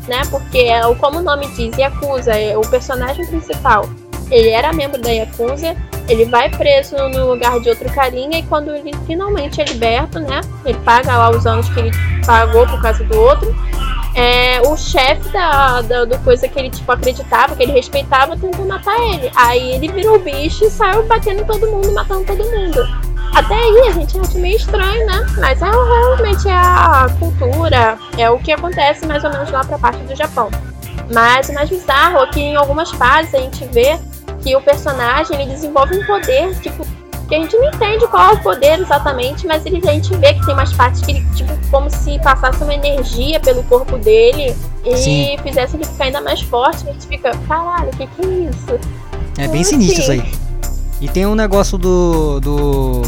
né? 0.10 0.22
Porque, 0.30 0.58
é 0.58 0.82
como 0.96 1.20
o 1.20 1.22
nome 1.22 1.48
diz, 1.56 1.78
Yakuza, 1.78 2.34
é 2.34 2.58
o 2.58 2.68
personagem 2.70 3.26
principal. 3.26 3.90
Ele 4.30 4.50
era 4.50 4.74
membro 4.74 5.02
da 5.02 5.12
Yakuza, 5.12 5.74
ele 6.10 6.26
vai 6.26 6.50
preso 6.50 6.96
no 7.10 7.28
lugar 7.28 7.60
de 7.60 7.70
outro 7.70 7.88
carinha 7.94 8.40
e 8.40 8.44
quando 8.44 8.76
ele 8.76 8.92
finalmente 9.06 9.62
é 9.62 9.66
liberto, 9.66 10.20
né? 10.20 10.42
Ele 10.66 10.78
paga 10.80 11.16
lá 11.16 11.30
os 11.30 11.46
anos 11.46 11.70
que 11.70 11.80
ele 11.80 11.92
pagou 12.26 12.66
por 12.68 12.82
causa 12.82 13.04
do 13.04 13.18
outro. 13.18 13.56
É, 14.16 14.60
o 14.68 14.76
chefe 14.76 15.30
da, 15.30 15.82
da 15.82 16.06
do 16.06 16.18
coisa 16.20 16.48
que 16.48 16.58
ele 16.58 16.72
tipo 16.72 16.92
acreditava, 16.92 17.56
que 17.56 17.62
ele 17.62 17.74
respeitava, 17.74 18.36
tentou 18.36 18.66
matar 18.66 19.00
ele. 19.00 19.32
Aí 19.36 19.76
ele 19.76 19.88
virou 19.88 20.20
bicho 20.20 20.66
e 20.66 20.70
saiu 20.72 21.06
batendo 21.06 21.46
todo 21.46 21.70
mundo, 21.70 21.92
matando 21.94 22.26
todo 22.26 22.44
mundo. 22.44 23.10
Até 23.36 23.54
aí 23.54 23.88
a 23.88 23.92
gente 23.92 24.20
acha 24.20 24.38
meio 24.40 24.58
estranho, 24.58 25.06
né? 25.06 25.26
Mas 25.38 25.62
é 25.62 25.70
realmente 25.70 26.48
é 26.48 26.54
a 26.54 27.08
cultura, 27.20 28.00
é 28.18 28.30
o 28.30 28.40
que 28.40 28.52
acontece 28.52 29.06
mais 29.06 29.24
ou 29.24 29.30
menos 29.30 29.52
lá 29.52 29.64
pra 29.64 29.78
parte 29.78 30.00
do 30.00 30.16
Japão. 30.16 30.50
Mas 31.14 31.50
o 31.50 31.54
mais 31.54 31.70
bizarro 31.70 32.20
é 32.20 32.28
que 32.28 32.40
em 32.40 32.56
algumas 32.56 32.90
fases 32.92 33.34
a 33.36 33.40
gente 33.40 33.64
vê 33.66 34.00
que 34.42 34.56
o 34.56 34.62
personagem 34.62 35.42
ele 35.42 35.52
desenvolve 35.52 35.98
um 35.98 36.06
poder, 36.06 36.54
tipo, 36.60 36.86
que 37.28 37.36
a 37.36 37.40
gente 37.40 37.56
não 37.56 37.68
entende 37.68 38.08
qual 38.08 38.32
é 38.32 38.34
o 38.34 38.40
poder 38.42 38.80
exatamente, 38.80 39.46
mas 39.46 39.66
ele, 39.66 39.82
a 39.88 39.94
gente 39.94 40.16
vê 40.18 40.34
que 40.34 40.46
tem 40.46 40.54
umas 40.54 40.74
partes 40.74 41.02
que 41.02 41.12
ele, 41.12 41.26
tipo, 41.36 41.54
como 41.70 41.90
se 41.90 42.18
passasse 42.20 42.64
uma 42.64 42.74
energia 42.74 43.40
pelo 43.40 43.64
corpo 43.64 43.98
dele 43.98 44.56
e 44.84 44.98
Sim. 44.98 45.38
fizesse 45.44 45.76
ele 45.76 45.86
ficar 45.86 46.06
ainda 46.06 46.22
mais 46.22 46.42
forte. 46.42 46.90
A 46.90 46.92
gente 46.92 47.08
fica, 47.08 47.32
caralho, 47.48 47.90
o 47.90 47.98
que, 47.98 48.08
que 48.08 48.22
é 48.22 48.50
isso? 48.50 48.80
É 49.38 49.48
bem 49.48 49.64
Sim. 49.64 49.80
sinistro 49.80 50.02
isso 50.02 50.12
aí. 50.12 50.34
E 51.00 51.08
tem 51.08 51.26
um 51.26 51.36
negócio 51.36 51.78
do. 51.78 52.40
do. 52.40 53.02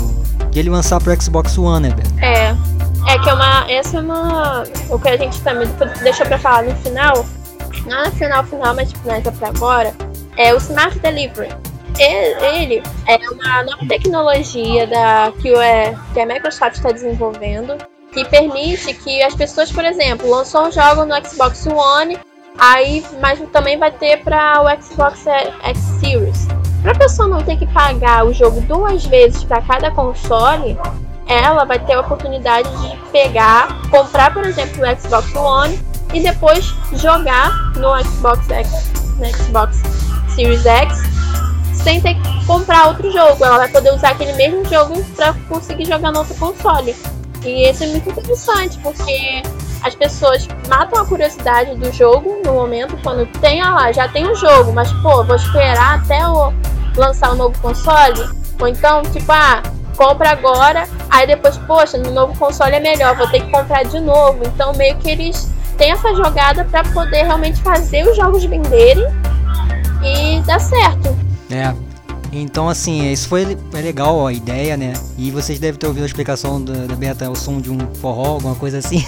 de 0.51 0.59
ele 0.59 0.69
lançar 0.69 1.01
pro 1.01 1.19
Xbox 1.19 1.57
One, 1.57 1.89
né? 1.89 1.95
É. 2.21 2.55
É 3.11 3.19
que 3.19 3.29
é 3.29 3.33
uma. 3.33 3.69
Essa 3.69 3.97
é 3.97 4.01
uma. 4.01 4.63
O 4.89 4.99
que 4.99 5.09
a 5.09 5.17
gente 5.17 5.41
também 5.41 5.67
deixou 6.03 6.25
pra 6.25 6.37
falar 6.37 6.63
no 6.63 6.75
final. 6.77 7.25
Não 7.85 8.05
no 8.05 8.11
final, 8.11 8.43
final, 8.43 8.75
mas 8.75 8.89
tipo, 8.89 9.07
nessa 9.07 9.31
pra 9.31 9.49
agora. 9.49 9.93
É 10.43 10.55
o 10.55 10.57
Smart 10.57 10.97
Delivery. 10.97 11.49
Ele 11.99 12.81
é 13.07 13.17
uma 13.29 13.63
nova 13.63 13.87
tecnologia 13.87 14.87
da, 14.87 15.31
que, 15.39 15.53
é, 15.53 15.95
que 16.13 16.19
a 16.19 16.25
Microsoft 16.25 16.77
está 16.77 16.91
desenvolvendo 16.91 17.77
que 18.11 18.25
permite 18.25 18.91
que 18.95 19.21
as 19.21 19.35
pessoas, 19.35 19.71
por 19.71 19.85
exemplo, 19.85 20.27
lançou 20.27 20.67
um 20.67 20.71
jogo 20.71 21.05
no 21.05 21.13
Xbox 21.23 21.67
One, 21.67 22.17
aí, 22.57 23.05
mas 23.21 23.39
também 23.51 23.77
vai 23.77 23.91
ter 23.91 24.23
para 24.23 24.63
o 24.63 24.81
Xbox 24.81 25.25
X 25.27 25.77
Series. 25.99 26.47
Para 26.81 26.93
a 26.93 26.97
pessoa 26.97 27.27
não 27.27 27.43
ter 27.43 27.57
que 27.57 27.67
pagar 27.67 28.25
o 28.25 28.33
jogo 28.33 28.61
duas 28.61 29.05
vezes 29.05 29.43
para 29.43 29.61
cada 29.61 29.91
console, 29.91 30.75
ela 31.27 31.65
vai 31.65 31.77
ter 31.77 31.93
a 31.93 32.01
oportunidade 32.01 32.67
de 32.81 32.97
pegar, 33.11 33.79
comprar, 33.91 34.33
por 34.33 34.43
exemplo, 34.43 34.83
o 34.83 34.99
Xbox 34.99 35.35
One 35.35 35.79
e 36.15 36.19
depois 36.19 36.65
jogar 36.93 37.71
no 37.77 37.95
Xbox 38.03 38.49
X, 38.49 38.91
no 39.19 39.25
Xbox 39.27 40.10
Series 40.35 40.65
X, 40.65 40.97
sem 41.83 42.01
ter 42.01 42.15
que 42.15 42.45
comprar 42.45 42.87
outro 42.87 43.11
jogo. 43.11 43.43
Ela 43.43 43.57
vai 43.57 43.69
poder 43.69 43.93
usar 43.93 44.11
aquele 44.11 44.33
mesmo 44.33 44.63
jogo 44.65 45.03
para 45.15 45.33
conseguir 45.47 45.85
jogar 45.85 46.11
no 46.11 46.19
outro 46.19 46.35
console. 46.35 46.95
E 47.43 47.69
isso 47.69 47.83
é 47.83 47.87
muito 47.87 48.09
interessante, 48.09 48.77
porque 48.79 49.41
as 49.83 49.95
pessoas 49.95 50.47
matam 50.67 51.01
a 51.01 51.05
curiosidade 51.05 51.75
do 51.75 51.91
jogo 51.91 52.39
no 52.45 52.53
momento 52.53 52.97
quando 53.01 53.25
tem, 53.39 53.61
ah 53.61 53.73
lá, 53.73 53.91
já 53.91 54.07
tem 54.07 54.29
o 54.29 54.35
jogo, 54.35 54.71
mas 54.71 54.91
pô, 55.01 55.23
vou 55.23 55.35
esperar 55.35 55.99
até 55.99 56.25
o 56.27 56.53
lançar 56.95 57.31
o 57.31 57.35
novo 57.35 57.59
console. 57.59 58.29
Ou 58.59 58.67
então, 58.67 59.01
tipo, 59.01 59.31
ah, 59.31 59.63
compra 59.97 60.31
agora, 60.31 60.87
aí 61.09 61.25
depois, 61.25 61.57
poxa, 61.59 61.97
no 61.97 62.11
novo 62.11 62.37
console 62.37 62.75
é 62.75 62.79
melhor, 62.79 63.15
vou 63.15 63.27
ter 63.27 63.41
que 63.41 63.51
comprar 63.51 63.83
de 63.83 63.99
novo. 63.99 64.39
Então, 64.45 64.71
meio 64.73 64.95
que 64.97 65.09
eles 65.09 65.51
têm 65.77 65.91
essa 65.91 66.13
jogada 66.13 66.63
para 66.65 66.83
poder 66.83 67.23
realmente 67.23 67.59
fazer 67.61 68.07
os 68.07 68.15
jogos 68.15 68.43
venderem 68.43 69.05
e 70.03 70.41
dar 70.41 70.59
certo. 70.59 71.15
É. 71.49 71.73
Então, 72.33 72.69
assim, 72.69 73.11
isso 73.11 73.27
foi 73.27 73.57
é 73.73 73.81
legal 73.81 74.15
ó, 74.15 74.27
a 74.27 74.33
ideia, 74.33 74.77
né? 74.77 74.93
E 75.17 75.29
vocês 75.31 75.59
devem 75.59 75.77
ter 75.77 75.85
ouvido 75.87 76.03
a 76.03 76.05
explicação 76.05 76.63
da, 76.63 76.73
da 76.85 76.95
Beta, 76.95 77.29
o 77.29 77.35
som 77.35 77.59
de 77.59 77.69
um 77.69 77.77
forró, 77.95 78.27
alguma 78.35 78.55
coisa 78.55 78.77
assim. 78.77 79.05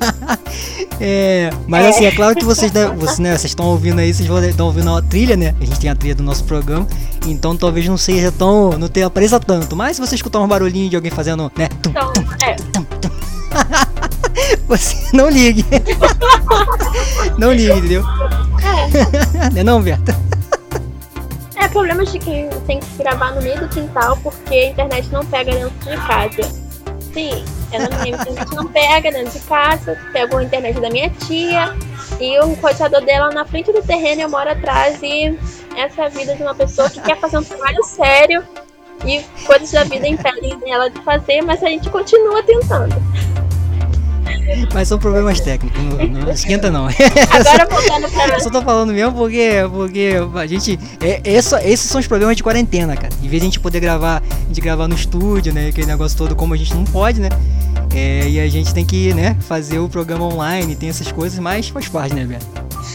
é, 1.00 1.50
mas 1.68 1.86
assim, 1.86 2.04
é 2.06 2.10
claro 2.10 2.34
que 2.34 2.44
vocês 2.44 2.72
devem- 2.72 2.96
vocês 2.96 3.18
né, 3.20 3.30
vocês 3.30 3.52
estão 3.52 3.66
ouvindo 3.66 4.00
aí, 4.00 4.12
vocês 4.12 4.28
estão 4.48 4.66
ouvindo 4.66 4.92
a 4.92 5.00
trilha, 5.00 5.36
né? 5.36 5.54
A 5.60 5.64
gente 5.64 5.78
tem 5.78 5.88
a 5.88 5.94
trilha 5.94 6.16
do 6.16 6.22
nosso 6.24 6.42
programa, 6.44 6.84
então 7.26 7.56
talvez 7.56 7.86
não 7.86 7.96
seja 7.96 8.32
tão. 8.32 8.76
não 8.76 8.88
tenha 8.88 9.06
apareça 9.06 9.38
tanto. 9.38 9.76
Mas 9.76 9.94
se 9.96 10.00
você 10.00 10.16
escutar 10.16 10.40
um 10.40 10.48
barulhinho 10.48 10.90
de 10.90 10.96
alguém 10.96 11.12
fazendo, 11.12 11.52
né? 11.56 11.68
tum, 11.80 11.90
Então, 11.90 12.12
é, 12.42 12.56
você 14.66 14.96
não 15.12 15.30
ligue. 15.30 15.64
não 17.38 17.52
ligue, 17.52 17.72
entendeu? 17.72 18.04
É. 18.78 19.50
Não 19.52 19.60
é 19.60 19.64
não, 19.64 19.82
Berta? 19.82 20.16
É, 21.56 21.66
problema 21.68 22.04
de 22.04 22.18
quem 22.18 22.48
tem 22.66 22.78
que 22.78 22.96
gravar 22.96 23.34
no 23.34 23.42
meio 23.42 23.58
do 23.58 23.68
quintal 23.68 24.16
porque 24.18 24.54
a 24.54 24.66
internet 24.70 25.08
não 25.10 25.24
pega 25.26 25.52
dentro 25.52 25.70
de 25.80 25.96
casa. 26.06 26.68
Sim, 27.12 27.44
é 27.72 27.78
minha 27.78 27.98
a 28.02 28.08
internet 28.08 28.54
não 28.54 28.66
pega 28.68 29.10
dentro 29.10 29.32
de 29.32 29.46
casa, 29.46 29.98
pegou 30.12 30.38
a 30.38 30.44
internet 30.44 30.78
da 30.80 30.88
minha 30.88 31.10
tia 31.10 31.74
e 32.20 32.38
o 32.38 32.54
roteador 32.54 33.04
dela 33.04 33.30
na 33.30 33.44
frente 33.44 33.72
do 33.72 33.82
terreno 33.82 34.20
e 34.20 34.24
eu 34.24 34.30
moro 34.30 34.50
atrás 34.50 35.00
e 35.02 35.36
essa 35.76 36.02
é 36.02 36.06
a 36.06 36.08
vida 36.08 36.36
de 36.36 36.42
uma 36.42 36.54
pessoa 36.54 36.88
que 36.88 37.00
quer 37.00 37.18
fazer 37.18 37.38
um 37.38 37.44
trabalho 37.44 37.82
sério 37.84 38.44
e 39.04 39.22
coisas 39.46 39.70
da 39.70 39.84
vida 39.84 40.06
impedem 40.06 40.58
ela 40.66 40.88
de 40.88 41.00
fazer, 41.02 41.42
mas 41.42 41.62
a 41.62 41.68
gente 41.68 41.88
continua 41.90 42.42
tentando. 42.42 42.94
Mas 44.74 44.88
são 44.88 44.98
problemas 44.98 45.40
técnicos, 45.40 45.80
não, 45.82 46.06
não 46.24 46.30
esquenta 46.32 46.70
não. 46.70 46.86
Agora 46.86 47.66
voltando 47.70 48.10
pra 48.10 48.28
Eu 48.28 48.40
só 48.40 48.50
tô 48.50 48.62
falando 48.62 48.92
mesmo 48.92 49.12
porque, 49.12 49.50
porque 49.72 50.12
a 50.34 50.46
gente. 50.46 50.78
É, 51.00 51.20
essa- 51.24 51.62
esses 51.66 51.90
são 51.90 52.00
os 52.00 52.06
problemas 52.06 52.36
de 52.36 52.42
quarentena, 52.42 52.96
cara. 52.96 53.12
Em 53.22 53.28
vez 53.28 53.40
de 53.42 53.46
a 53.48 53.50
gente 53.50 53.60
poder 53.60 53.80
gravar, 53.80 54.22
a 54.22 54.48
gente 54.48 54.60
gravar 54.60 54.88
no 54.88 54.94
estúdio, 54.94 55.52
né? 55.52 55.68
Aquele 55.68 55.86
negócio 55.86 56.16
todo, 56.16 56.34
como 56.36 56.54
a 56.54 56.56
gente 56.56 56.74
não 56.74 56.84
pode, 56.84 57.20
né? 57.20 57.28
É, 57.94 58.28
e 58.28 58.38
a 58.40 58.48
gente 58.48 58.72
tem 58.74 58.84
que, 58.84 59.14
né, 59.14 59.34
fazer 59.40 59.78
o 59.78 59.88
programa 59.88 60.24
online, 60.26 60.76
tem 60.76 60.90
essas 60.90 61.10
coisas, 61.10 61.38
mas 61.38 61.68
faz 61.70 61.88
parte, 61.88 62.14
né, 62.14 62.24
Beto? 62.26 62.46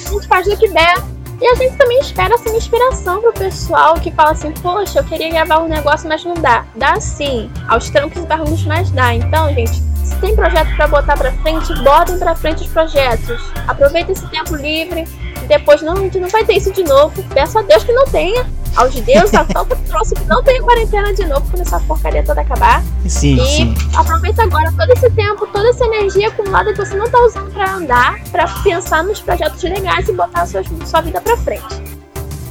a 0.08 0.12
gente 0.14 0.28
faz 0.28 0.46
o 0.48 0.56
que 0.58 0.68
der. 0.70 0.94
E 1.42 1.48
a 1.48 1.56
gente 1.56 1.76
também 1.76 2.00
espera 2.00 2.36
assim, 2.36 2.56
inspiração 2.56 3.20
pro 3.20 3.34
pessoal 3.34 3.96
que 3.96 4.12
fala 4.12 4.32
assim, 4.32 4.52
poxa, 4.62 5.00
eu 5.00 5.04
queria 5.04 5.30
gravar 5.30 5.60
um 5.64 5.68
negócio, 5.68 6.08
mas 6.08 6.24
não 6.24 6.36
dá. 6.36 6.64
Dá 6.76 7.02
sim, 7.02 7.50
aos 7.68 7.90
trancos 7.90 8.24
e 8.24 8.26
barulhos, 8.28 8.64
mas 8.66 8.92
dá. 8.92 9.14
Então, 9.16 9.52
gente, 9.54 9.82
se 10.04 10.16
tem 10.18 10.36
projeto 10.36 10.76
pra 10.76 10.88
botar 10.88 11.18
pra 11.18 11.32
frente, 11.32 11.74
botem 11.84 12.18
pra 12.18 12.36
frente 12.36 12.64
os 12.64 12.70
projetos. 12.70 13.42
Aproveita 13.68 14.12
esse 14.12 14.28
tempo 14.28 14.56
livre. 14.56 15.08
E 15.42 15.46
depois, 15.46 15.82
não, 15.82 15.94
a 15.94 16.00
gente 16.00 16.20
não 16.20 16.30
vai 16.30 16.46
ter 16.46 16.54
isso 16.54 16.72
de 16.72 16.84
novo. 16.84 17.24
Peço 17.34 17.60
a 17.60 17.62
Deus 17.62 17.84
que 17.84 17.92
não 17.92 18.06
tenha. 18.06 18.46
Aos 18.76 18.94
deuses, 18.96 19.34
a 19.36 19.46
falta 19.54 19.76
trouxe 19.88 20.16
que 20.16 20.24
não 20.26 20.42
tenha 20.44 20.62
quarentena 20.64 21.14
de 21.14 21.26
novo 21.26 21.46
quando 21.50 21.62
essa 21.62 21.80
porcaria 21.82 22.24
toda 22.24 22.42
acabar. 22.42 22.84
Sim, 23.08 23.36
E 23.36 23.46
sim. 23.46 23.76
aproveita 23.96 24.44
agora 24.44 24.72
todo 24.76 24.90
esse 24.92 25.10
tempo, 25.12 25.46
toda 25.48 25.70
essa 25.70 25.86
energia 25.86 26.30
acumulada 26.30 26.74
que 26.74 26.80
você 26.80 26.96
não 26.96 27.08
tá 27.10 27.20
usando 27.20 27.52
pra 27.52 27.76
andar, 27.76 28.20
pra 28.32 28.48
pensar 28.64 29.04
nos 29.04 29.22
projetos 29.22 29.62
legais 29.62 30.08
e 30.10 30.14
botar 30.14 30.42
a 30.42 30.46
sua, 30.48 30.64
sua 30.86 31.02
vida 31.02 31.22
pra 31.22 31.38
frente. 31.38 31.84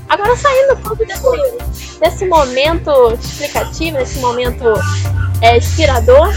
Agora 0.09 0.37
saindo 0.37 0.75
um 0.75 0.77
pouco 0.77 1.05
desse, 1.05 1.99
desse 1.99 2.27
momento 2.27 3.15
explicativo, 3.15 3.97
desse 3.97 4.19
momento 4.21 4.65
é, 5.41 5.57
inspirador, 5.57 6.33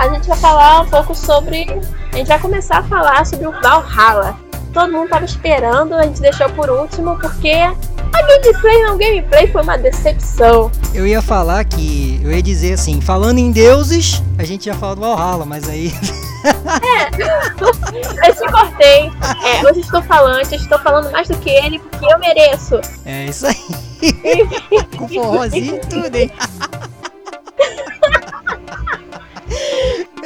a 0.00 0.08
gente 0.08 0.26
vai 0.26 0.38
falar 0.38 0.80
um 0.80 0.88
pouco 0.88 1.14
sobre. 1.14 1.66
A 2.12 2.16
gente 2.16 2.26
vai 2.26 2.38
começar 2.38 2.78
a 2.78 2.82
falar 2.82 3.26
sobre 3.26 3.46
o 3.46 3.52
Valhalla. 3.52 4.34
Todo 4.72 4.90
mundo 4.90 5.10
tava 5.10 5.26
esperando, 5.26 5.94
a 5.94 6.04
gente 6.04 6.20
deixou 6.20 6.48
por 6.50 6.70
último, 6.70 7.18
porque 7.18 7.50
a 7.50 8.22
gameplay 8.22 8.82
não 8.82 8.96
gameplay 8.96 9.46
foi 9.48 9.62
uma 9.62 9.76
decepção. 9.76 10.70
Eu 10.94 11.06
ia 11.06 11.20
falar 11.20 11.64
que. 11.64 12.18
Eu 12.24 12.32
ia 12.32 12.42
dizer 12.42 12.72
assim, 12.72 13.00
falando 13.00 13.38
em 13.38 13.52
deuses, 13.52 14.22
a 14.38 14.44
gente 14.44 14.66
ia 14.66 14.74
falar 14.74 14.94
do 14.94 15.02
Valhalla, 15.02 15.44
mas 15.44 15.68
aí. 15.68 15.92
Eu 16.42 18.34
te 18.34 18.52
cortei. 18.52 19.12
É, 19.44 19.66
hoje 19.66 19.80
estou 19.80 20.02
falante, 20.02 20.54
estou 20.54 20.78
falando 20.78 21.10
mais 21.10 21.28
do 21.28 21.36
que 21.36 21.50
ele, 21.50 21.78
porque 21.78 22.06
eu 22.06 22.18
mereço. 22.18 22.80
É 23.04 23.26
isso 23.26 23.46
aí. 23.46 23.56
Com 24.96 25.08
forrozinho 25.08 25.76
e 25.76 25.80
tudo, 25.80 26.16
hein? 26.16 26.32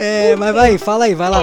É, 0.04 0.36
mas 0.36 0.54
vai, 0.54 0.78
fala 0.78 1.04
aí, 1.04 1.14
vai 1.14 1.30
lá. 1.30 1.40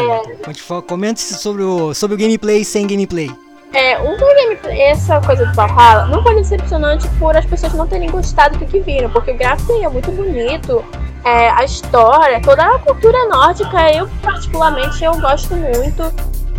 Fa- 0.58 0.82
Comente 0.82 1.20
sobre 1.22 1.64
o, 1.64 1.94
sobre 1.94 2.16
o 2.16 2.18
gameplay 2.18 2.64
sem 2.64 2.86
gameplay. 2.86 3.32
É, 3.74 3.96
gameplay, 3.96 4.82
essa 4.82 5.22
coisa 5.22 5.46
do 5.46 5.54
Valhalla 5.54 6.06
não 6.08 6.22
foi 6.22 6.36
decepcionante 6.36 7.08
por 7.18 7.36
as 7.36 7.46
pessoas 7.46 7.74
não 7.74 7.88
terem 7.88 8.10
gostado 8.10 8.58
do 8.58 8.66
que 8.66 8.80
viram, 8.82 9.10
porque 9.10 9.32
o 9.32 9.38
gráfico 9.38 9.72
é 9.82 9.88
muito 9.88 10.12
bonito, 10.12 10.84
é, 11.24 11.50
a 11.50 11.64
história, 11.64 12.42
toda 12.42 12.64
a 12.64 12.80
cultura 12.80 13.18
nórdica, 13.30 13.90
eu 13.96 14.10
particularmente 14.22 15.04
eu 15.04 15.18
gosto 15.20 15.56
muito. 15.56 16.04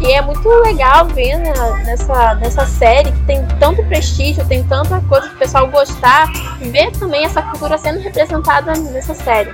E 0.00 0.10
é 0.12 0.22
muito 0.22 0.48
legal 0.48 1.04
ver 1.06 1.36
né, 1.36 1.52
nessa, 1.84 2.34
nessa 2.36 2.66
série 2.66 3.12
que 3.12 3.20
tem 3.24 3.46
tanto 3.60 3.84
prestígio, 3.84 4.44
tem 4.48 4.64
tanta 4.64 5.00
coisa 5.02 5.28
que 5.28 5.34
o 5.36 5.38
pessoal 5.38 5.68
gostar, 5.68 6.26
ver 6.58 6.90
também 6.92 7.24
essa 7.24 7.40
cultura 7.42 7.78
sendo 7.78 8.00
representada 8.00 8.72
nessa 8.72 9.14
série. 9.14 9.52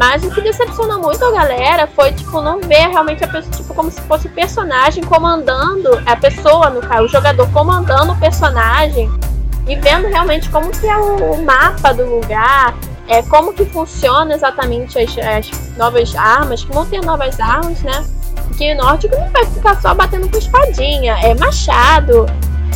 Mas 0.00 0.24
o 0.24 0.30
que 0.30 0.40
decepcionou 0.40 0.98
muito 0.98 1.22
a 1.22 1.30
galera 1.30 1.86
foi, 1.86 2.10
tipo, 2.10 2.40
não 2.40 2.58
ver 2.58 2.88
realmente 2.88 3.22
a 3.22 3.28
pessoa, 3.28 3.54
tipo, 3.54 3.74
como 3.74 3.90
se 3.90 4.00
fosse 4.00 4.28
o 4.28 4.30
personagem 4.30 5.04
comandando, 5.04 5.90
a 6.06 6.16
pessoa, 6.16 6.70
no 6.70 6.80
caso, 6.80 7.04
o 7.04 7.08
jogador 7.08 7.46
comandando 7.52 8.12
o 8.12 8.18
personagem 8.18 9.10
e 9.68 9.76
vendo 9.76 10.08
realmente 10.08 10.48
como 10.48 10.70
que 10.70 10.88
é 10.88 10.96
o, 10.96 11.34
o 11.34 11.44
mapa 11.44 11.92
do 11.92 12.06
lugar, 12.06 12.74
é, 13.08 13.20
como 13.24 13.52
que 13.52 13.66
funciona 13.66 14.32
exatamente 14.32 14.98
as, 14.98 15.18
as 15.18 15.76
novas 15.76 16.16
armas, 16.16 16.64
que 16.64 16.72
vão 16.72 16.86
ter 16.86 17.02
novas 17.02 17.38
armas, 17.38 17.82
né? 17.82 18.02
Que 18.56 18.72
o 18.72 18.76
nórdico 18.78 19.14
não 19.14 19.28
vai 19.28 19.44
ficar 19.44 19.78
só 19.82 19.92
batendo 19.92 20.30
com 20.30 20.38
espadinha, 20.38 21.18
é 21.22 21.34
machado, 21.34 22.24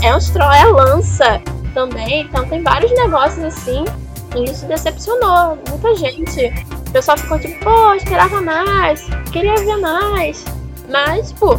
é 0.03 0.15
um 0.15 0.19
tro 0.19 0.43
é 0.43 0.67
lança 0.67 1.41
também, 1.73 2.21
então 2.21 2.47
tem 2.47 2.63
vários 2.63 2.93
negócios 2.93 3.43
assim, 3.47 3.83
e 4.37 4.45
isso 4.45 4.67
decepcionou 4.67 5.59
muita 5.71 5.97
gente. 5.97 6.53
Pessoal 6.95 7.19
ficou 7.19 7.41
tipo, 7.41 7.59
pô, 7.59 7.93
esperava 7.95 8.41
mais, 8.41 9.05
queria 9.33 9.57
ver 9.57 9.79
mais. 9.79 10.45
Mas, 10.89 11.33
pô, 11.33 11.59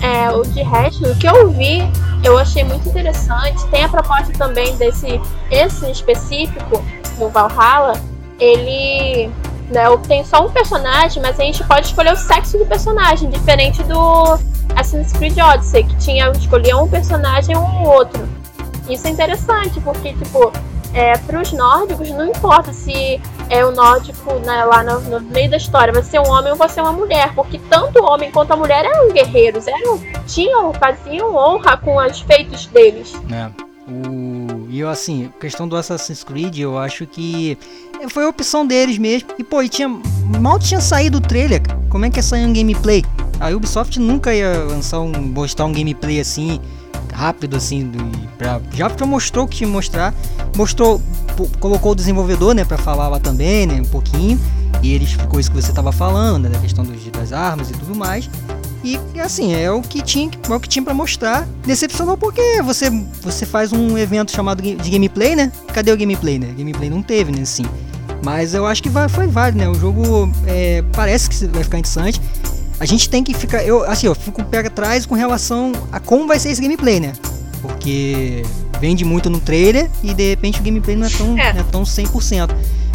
é, 0.00 0.28
o 0.32 0.42
de 0.42 0.60
resto, 0.60 1.08
o 1.08 1.14
que 1.14 1.28
eu 1.28 1.48
vi, 1.52 1.78
eu 2.24 2.36
achei 2.36 2.64
muito 2.64 2.88
interessante. 2.88 3.64
Tem 3.68 3.84
a 3.84 3.88
proposta 3.88 4.32
também 4.32 4.76
desse, 4.76 5.20
esse 5.52 5.88
específico, 5.88 6.82
do 7.16 7.28
Valhalla, 7.28 7.92
ele 8.40 9.30
né, 9.70 9.84
tem 10.08 10.24
só 10.24 10.44
um 10.44 10.50
personagem, 10.50 11.22
mas 11.22 11.38
a 11.38 11.44
gente 11.44 11.62
pode 11.62 11.86
escolher 11.86 12.14
o 12.14 12.16
sexo 12.16 12.58
do 12.58 12.66
personagem, 12.66 13.30
diferente 13.30 13.84
do 13.84 14.36
Assassin's 14.74 15.12
Creed 15.12 15.38
Odyssey, 15.38 15.84
que 15.84 15.96
tinha 15.98 16.28
escolher 16.30 16.74
um 16.74 16.88
personagem 16.88 17.56
ou 17.56 17.62
um 17.62 17.84
outro. 17.84 18.28
Isso 18.88 19.06
é 19.06 19.10
interessante, 19.10 19.80
porque, 19.80 20.12
tipo, 20.14 20.50
é, 20.92 21.16
para 21.18 21.40
os 21.40 21.52
nórdicos, 21.52 22.10
não 22.10 22.26
importa 22.26 22.72
se 22.72 23.20
é 23.52 23.62
o 23.66 23.70
nórdico 23.70 24.32
né, 24.46 24.64
lá 24.64 24.82
no, 24.82 24.98
no, 25.02 25.20
meio 25.20 25.50
da 25.50 25.58
história 25.58 25.92
vai 25.92 26.02
ser 26.02 26.18
um 26.18 26.28
homem 26.28 26.52
ou 26.52 26.56
vai 26.56 26.70
ser 26.70 26.80
uma 26.80 26.92
mulher, 26.92 27.34
porque 27.34 27.60
tanto 27.68 28.02
o 28.02 28.10
homem 28.10 28.30
quanto 28.32 28.50
a 28.50 28.56
mulher 28.56 28.86
eram 28.86 29.12
guerreiros, 29.12 29.68
eram, 29.68 30.00
tinham, 30.26 30.72
faziam 30.72 31.36
honra 31.36 31.76
com 31.76 31.98
os 31.98 32.20
feitos 32.20 32.66
deles. 32.68 33.12
É. 33.30 33.50
O... 33.86 34.68
E 34.70 34.80
eu, 34.80 34.88
assim, 34.88 35.30
questão 35.38 35.68
do 35.68 35.76
Assassin's 35.76 36.24
Creed, 36.24 36.60
eu 36.60 36.78
acho 36.78 37.06
que 37.06 37.58
foi 38.08 38.24
a 38.24 38.28
opção 38.28 38.66
deles 38.66 38.96
mesmo. 38.96 39.28
E, 39.38 39.44
pô, 39.44 39.62
e 39.62 39.68
tinha... 39.68 39.88
mal 40.40 40.58
tinha 40.58 40.80
saído 40.80 41.18
o 41.18 41.20
trailer. 41.20 41.60
Como 41.90 42.06
é 42.06 42.10
que 42.10 42.20
ia 42.20 42.22
sair 42.22 42.46
um 42.46 42.54
gameplay? 42.54 43.04
A 43.38 43.50
Ubisoft 43.50 44.00
nunca 44.00 44.34
ia 44.34 44.64
lançar 44.64 45.00
um. 45.00 45.10
mostrar 45.10 45.66
um 45.66 45.72
gameplay 45.72 46.20
assim 46.20 46.58
rápido 47.12 47.56
assim, 47.56 47.90
pra, 48.38 48.60
já, 48.72 48.88
já 48.88 49.06
mostrou 49.06 49.44
o 49.44 49.48
que 49.48 49.64
mostrar, 49.66 50.14
mostrou, 50.56 51.00
colocou 51.60 51.92
o 51.92 51.94
desenvolvedor, 51.94 52.54
né, 52.54 52.64
para 52.64 52.78
falar 52.78 53.08
lá 53.08 53.20
também, 53.20 53.66
né, 53.66 53.80
um 53.80 53.84
pouquinho, 53.84 54.40
e 54.82 54.92
ele 54.92 55.04
explicou 55.04 55.38
isso 55.38 55.50
que 55.50 55.60
você 55.60 55.70
estava 55.70 55.92
falando, 55.92 56.44
né, 56.44 56.48
da 56.48 56.58
questão 56.58 56.84
dos, 56.84 57.04
das 57.10 57.32
armas 57.32 57.70
e 57.70 57.72
tudo 57.74 57.94
mais. 57.94 58.28
E 58.84 58.98
assim, 59.20 59.54
é 59.54 59.70
o 59.70 59.80
que 59.80 60.02
tinha, 60.02 60.28
é 60.48 60.52
o 60.52 60.58
que 60.58 60.68
tinha 60.68 60.82
para 60.82 60.92
mostrar. 60.92 61.46
Decepcionou 61.64 62.16
porque 62.16 62.60
você 62.62 62.90
você 63.20 63.46
faz 63.46 63.72
um 63.72 63.96
evento 63.96 64.32
chamado 64.32 64.60
de 64.60 64.90
gameplay, 64.90 65.36
né? 65.36 65.52
Cadê 65.72 65.92
o 65.92 65.96
gameplay, 65.96 66.36
né? 66.36 66.52
Gameplay 66.58 66.90
não 66.90 67.00
teve, 67.00 67.30
né, 67.30 67.42
assim. 67.42 67.62
Mas 68.24 68.54
eu 68.54 68.66
acho 68.66 68.82
que 68.82 68.88
vai, 68.88 69.08
foi 69.08 69.28
válido, 69.28 69.58
né? 69.58 69.68
O 69.68 69.74
jogo 69.74 70.28
é, 70.48 70.82
parece 70.92 71.30
que 71.30 71.46
vai 71.46 71.62
ficar 71.62 71.78
interessante 71.78 72.20
a 72.82 72.84
gente 72.84 73.08
tem 73.08 73.22
que 73.22 73.32
ficar. 73.32 73.62
Eu, 73.62 73.88
assim, 73.88 74.08
eu 74.08 74.14
fico 74.14 74.42
o 74.42 74.44
pé 74.44 74.58
atrás 74.58 75.06
com 75.06 75.14
relação 75.14 75.70
a 75.92 76.00
como 76.00 76.26
vai 76.26 76.40
ser 76.40 76.48
esse 76.50 76.60
gameplay, 76.60 76.98
né? 76.98 77.12
Porque 77.60 78.42
vende 78.80 79.04
muito 79.04 79.30
no 79.30 79.38
trailer 79.38 79.88
e 80.02 80.12
de 80.12 80.30
repente 80.30 80.58
o 80.58 80.64
gameplay 80.64 80.96
não 80.96 81.06
é 81.06 81.10
tão, 81.10 81.38
é. 81.38 81.52
Não 81.52 81.60
é 81.60 81.62
tão 81.62 81.82
100%. 81.84 82.50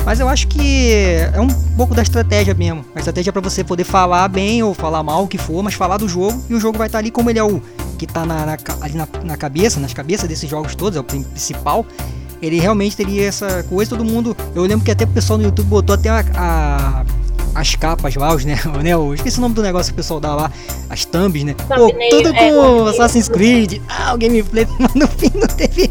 Mas 0.06 0.20
eu 0.20 0.28
acho 0.28 0.50
que 0.50 0.92
é 1.34 1.40
um 1.40 1.48
pouco 1.78 1.96
da 1.96 2.02
estratégia 2.02 2.54
mesmo. 2.54 2.84
A 2.94 3.00
estratégia 3.00 3.30
é 3.30 3.32
para 3.32 3.40
você 3.40 3.64
poder 3.64 3.86
falar 3.86 4.28
bem 4.28 4.62
ou 4.62 4.74
falar 4.74 5.02
mal, 5.04 5.24
o 5.24 5.28
que 5.28 5.38
for, 5.38 5.64
mas 5.64 5.74
falar 5.74 5.96
do 5.96 6.10
jogo 6.10 6.44
e 6.50 6.54
o 6.54 6.60
jogo 6.60 6.78
vai 6.78 6.88
estar 6.88 6.98
tá 6.98 7.02
ali 7.02 7.10
como 7.10 7.30
ele 7.30 7.40
é 7.40 7.44
o 7.44 7.62
que 7.98 8.04
está 8.04 8.26
na, 8.26 8.46
na, 8.46 8.58
ali 8.82 8.94
na, 8.94 9.08
na, 9.24 9.38
cabeça, 9.38 9.80
nas 9.80 9.94
cabeças 9.94 10.28
desses 10.28 10.50
jogos 10.50 10.76
todos, 10.76 10.98
é 10.98 11.00
o 11.00 11.04
principal. 11.04 11.86
Ele 12.42 12.60
realmente 12.60 12.98
teria 12.98 13.26
essa 13.26 13.64
coisa, 13.64 13.92
todo 13.92 14.04
mundo. 14.04 14.36
Eu 14.54 14.64
lembro 14.64 14.84
que 14.84 14.92
até 14.92 15.06
o 15.06 15.08
pessoal 15.08 15.40
no 15.40 15.46
YouTube 15.46 15.68
botou 15.68 15.96
até 15.96 16.10
a, 16.10 16.26
a 16.36 17.06
as 17.58 17.76
capas 17.76 18.16
lá, 18.16 18.34
os, 18.34 18.46
né, 18.46 18.56
né, 18.84 18.92
eu 18.92 19.14
esqueci 19.14 19.40
o 19.40 19.42
nome 19.42 19.56
do 19.56 19.64
negócio 19.64 19.92
que 19.92 20.00
o 20.00 20.02
pessoal 20.04 20.20
dá 20.20 20.36
lá, 20.36 20.52
as 20.90 21.06
thumbs, 21.06 21.44
né? 21.44 21.56
Pô, 21.68 21.92
tudo 22.10 22.30
é, 22.30 22.52
com 22.52 22.88
é, 22.88 22.90
Assassin's 22.92 23.28
Creed, 23.28 23.82
ah, 23.90 24.14
o 24.14 24.18
gameplay, 24.18 24.68
mas 24.80 24.94
no 24.94 25.08
fim 25.08 25.32
não 25.34 25.48
teve. 25.48 25.90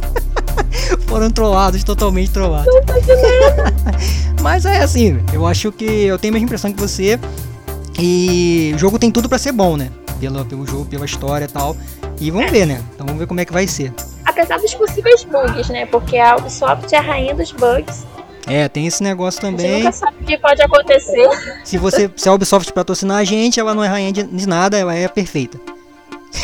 Foram 1.06 1.30
trollados, 1.30 1.82
totalmente 1.82 2.30
trollados. 2.30 2.72
mas 4.40 4.64
é 4.64 4.82
assim, 4.82 5.18
eu 5.32 5.46
acho 5.46 5.72
que 5.72 5.84
eu 5.84 6.18
tenho 6.18 6.32
a 6.32 6.34
mesma 6.34 6.46
impressão 6.46 6.72
que 6.72 6.80
você. 6.80 7.18
E 7.98 8.72
o 8.74 8.78
jogo 8.78 8.98
tem 8.98 9.10
tudo 9.10 9.28
para 9.28 9.38
ser 9.38 9.52
bom, 9.52 9.76
né? 9.76 9.90
Pelo, 10.20 10.44
pelo 10.44 10.66
jogo, 10.66 10.84
pela 10.84 11.04
história 11.04 11.46
e 11.46 11.48
tal. 11.48 11.76
E 12.20 12.30
vamos 12.30 12.50
ver, 12.50 12.66
né? 12.66 12.82
Então 12.94 13.06
vamos 13.06 13.18
ver 13.18 13.26
como 13.26 13.40
é 13.40 13.44
que 13.44 13.52
vai 13.52 13.66
ser. 13.66 13.92
Apesar 14.24 14.58
dos 14.58 14.74
possíveis 14.74 15.24
bugs, 15.24 15.68
né? 15.68 15.86
Porque 15.86 16.18
a 16.18 16.36
Ubisoft 16.36 16.94
é 16.94 16.98
a 16.98 17.00
rainha 17.00 17.34
dos 17.34 17.52
bugs. 17.52 18.04
É, 18.46 18.68
tem 18.68 18.86
esse 18.86 19.02
negócio 19.02 19.40
também. 19.40 19.66
Você 19.66 19.78
nunca 19.78 19.92
sabe 19.92 20.16
o 20.20 20.24
que 20.24 20.38
pode 20.38 20.62
acontecer. 20.62 21.28
Se 21.64 21.76
você, 21.76 22.08
se 22.14 22.28
a 22.28 22.32
Ubisoft 22.32 22.72
patrocinar 22.72 23.18
a 23.18 23.24
gente, 23.24 23.58
ela 23.58 23.74
não 23.74 23.82
é 23.82 23.88
rainha 23.88 24.12
de, 24.12 24.22
de 24.22 24.48
nada, 24.48 24.78
ela 24.78 24.94
é 24.94 25.08
perfeita. 25.08 25.58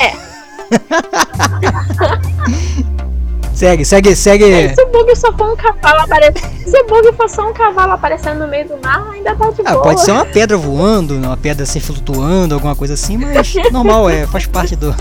É. 0.01 0.33
segue, 3.55 3.85
segue, 3.85 4.17
segue. 4.17 4.75
Se 4.75 4.83
o 4.83 4.89
bug 4.89 5.15
só 5.15 5.33
for 5.33 5.53
um 5.53 5.57
cavalo 5.57 6.01
aparecendo. 6.01 6.51
Se 6.65 6.81
o 6.81 6.87
bug 6.87 7.13
for 7.13 7.29
só 7.29 7.49
um 7.49 7.53
cavalo 7.53 7.93
aparecendo 7.93 8.41
no 8.41 8.49
meio 8.49 8.67
do 8.67 8.77
mar, 8.83 9.09
ainda 9.13 9.37
tá 9.37 9.51
de 9.51 9.63
ah, 9.65 9.73
boa. 9.73 9.85
Pode 9.85 10.01
ser 10.01 10.11
uma 10.11 10.25
pedra 10.25 10.57
voando, 10.57 11.17
uma 11.17 11.37
pedra 11.37 11.63
assim 11.63 11.79
flutuando, 11.79 12.55
alguma 12.55 12.75
coisa 12.75 12.95
assim, 12.95 13.17
mas 13.17 13.55
normal, 13.71 14.11
é, 14.11 14.27
faz 14.27 14.47
parte 14.47 14.75
do. 14.75 14.93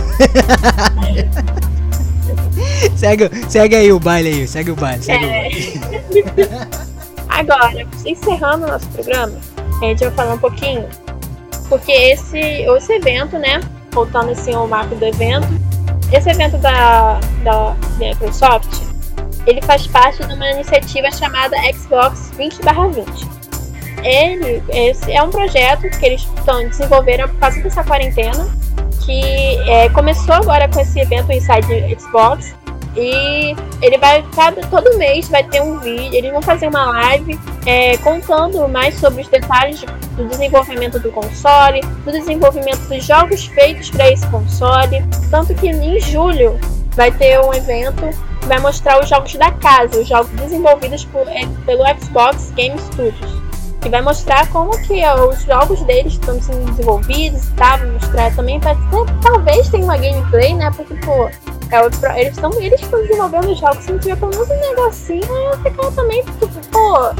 segue, 2.96 3.30
segue 3.50 3.76
aí 3.76 3.92
o 3.92 4.00
baile 4.00 4.30
aí, 4.30 4.48
segue 4.48 4.72
o 4.72 4.76
baile, 4.76 5.04
segue 5.04 5.26
é. 5.26 5.28
o 5.28 5.32
baile. 5.32 5.82
Agora, 7.30 7.88
encerrando 8.06 8.66
o 8.66 8.68
nosso 8.70 8.88
programa, 8.90 9.34
a 9.82 9.86
gente 9.86 10.04
vai 10.04 10.12
falar 10.12 10.34
um 10.34 10.40
pouquinho, 10.40 10.88
porque 11.70 11.92
esse, 11.92 12.38
esse 12.38 12.94
evento, 12.94 13.38
né, 13.38 13.62
voltando 13.92 14.32
assim 14.32 14.54
ao 14.54 14.68
marco 14.68 14.96
do 14.96 15.06
evento, 15.06 15.48
esse 16.12 16.30
evento 16.30 16.58
da, 16.58 17.20
da 17.44 17.76
Microsoft, 17.98 18.92
ele 19.48 19.62
faz 19.62 19.88
parte 19.88 20.24
de 20.26 20.34
uma 20.34 20.50
iniciativa 20.52 21.10
chamada 21.12 21.56
Xbox 21.74 22.32
20/20. 22.38 23.06
Ele 24.04 24.62
esse 24.70 25.12
é 25.12 25.22
um 25.22 25.30
projeto 25.30 25.90
que 25.98 26.06
eles 26.06 26.22
estão 26.22 26.68
desenvolveram 26.68 27.28
por 27.30 27.38
causa 27.40 27.62
dessa 27.62 27.84
quarentena, 27.84 28.48
que 29.06 29.58
é, 29.70 29.90
começou 29.90 30.36
agora 30.36 30.68
com 30.68 30.80
esse 30.80 31.00
evento 31.00 31.32
Inside 31.32 31.98
Xbox, 32.00 32.56
e 32.96 33.56
ele 33.82 33.98
vai, 33.98 34.24
cada, 34.36 34.62
todo 34.68 34.98
mês 34.98 35.30
vai 35.30 35.44
ter 35.44 35.62
um 35.62 35.80
vídeo, 35.80 36.14
eles 36.14 36.32
vão 36.32 36.42
fazer 36.42 36.68
uma 36.68 36.92
live 36.92 37.40
é, 37.66 37.96
contando 37.98 38.68
mais 38.68 38.96
sobre 38.96 39.22
os 39.22 39.28
detalhes 39.30 39.82
do 40.18 40.28
desenvolvimento 40.28 41.00
do 41.00 41.10
console, 41.12 41.80
do 42.04 42.12
desenvolvimento 42.12 42.82
dos 42.90 43.06
jogos 43.06 43.46
feitos 43.46 43.90
para 43.90 44.12
esse 44.12 44.28
console. 44.28 45.06
Tanto 45.30 45.54
que 45.56 45.70
em 45.70 46.00
julho 46.02 46.60
vai 46.96 47.12
ter 47.12 47.40
um 47.40 47.54
evento 47.54 48.10
que 48.42 48.48
vai 48.48 48.60
mostrar 48.60 49.02
os 49.02 49.08
jogos 49.08 49.34
da 49.36 49.52
casa, 49.52 49.98
os 49.98 50.08
jogos 50.08 50.30
desenvolvidos 50.32 51.06
por, 51.06 51.28
é, 51.30 51.48
pelo 51.66 51.84
Xbox 51.98 52.52
Game 52.52 52.78
Studios. 52.78 53.41
Que 53.82 53.90
vai 53.90 54.02
mostrar 54.02 54.50
como 54.52 54.72
que 54.84 55.02
os 55.28 55.44
jogos 55.44 55.82
deles 55.84 56.14
estão 56.14 56.42
sendo 56.42 56.72
desenvolvidos 56.72 57.48
e 57.48 57.52
tal, 57.52 57.78
vai 57.80 57.88
mostrar 57.88 58.36
também, 58.36 58.60
vai 58.60 58.78
talvez 59.22 59.70
tenha 59.70 59.84
uma 59.84 59.98
gameplay, 59.98 60.54
né? 60.54 60.72
Porque, 60.76 60.94
pô, 60.96 61.30
é, 61.72 62.22
eles 62.22 62.36
estão 62.36 62.52
eles 62.62 62.82
estão 62.82 63.02
desenvolvendo 63.02 63.56
jogos, 63.56 63.84
se 63.84 63.92
não 63.92 64.00
tiver 64.00 64.16
pelo 64.18 64.32
menos 64.32 64.50
um 64.50 64.60
negocinho, 64.60 65.26
eu 65.26 65.58
ficar 65.60 65.92
também, 65.92 66.24
tipo, 66.24 66.48
pô. 66.72 67.14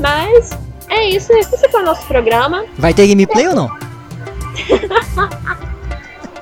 Mas 0.00 0.50
é 0.88 1.04
isso, 1.04 1.32
esse 1.32 1.68
foi 1.68 1.82
o 1.82 1.84
nosso 1.84 2.04
programa. 2.06 2.64
Vai 2.76 2.92
ter 2.92 3.06
gameplay 3.06 3.44
é. 3.44 3.50
ou 3.50 3.54
não? 3.54 3.70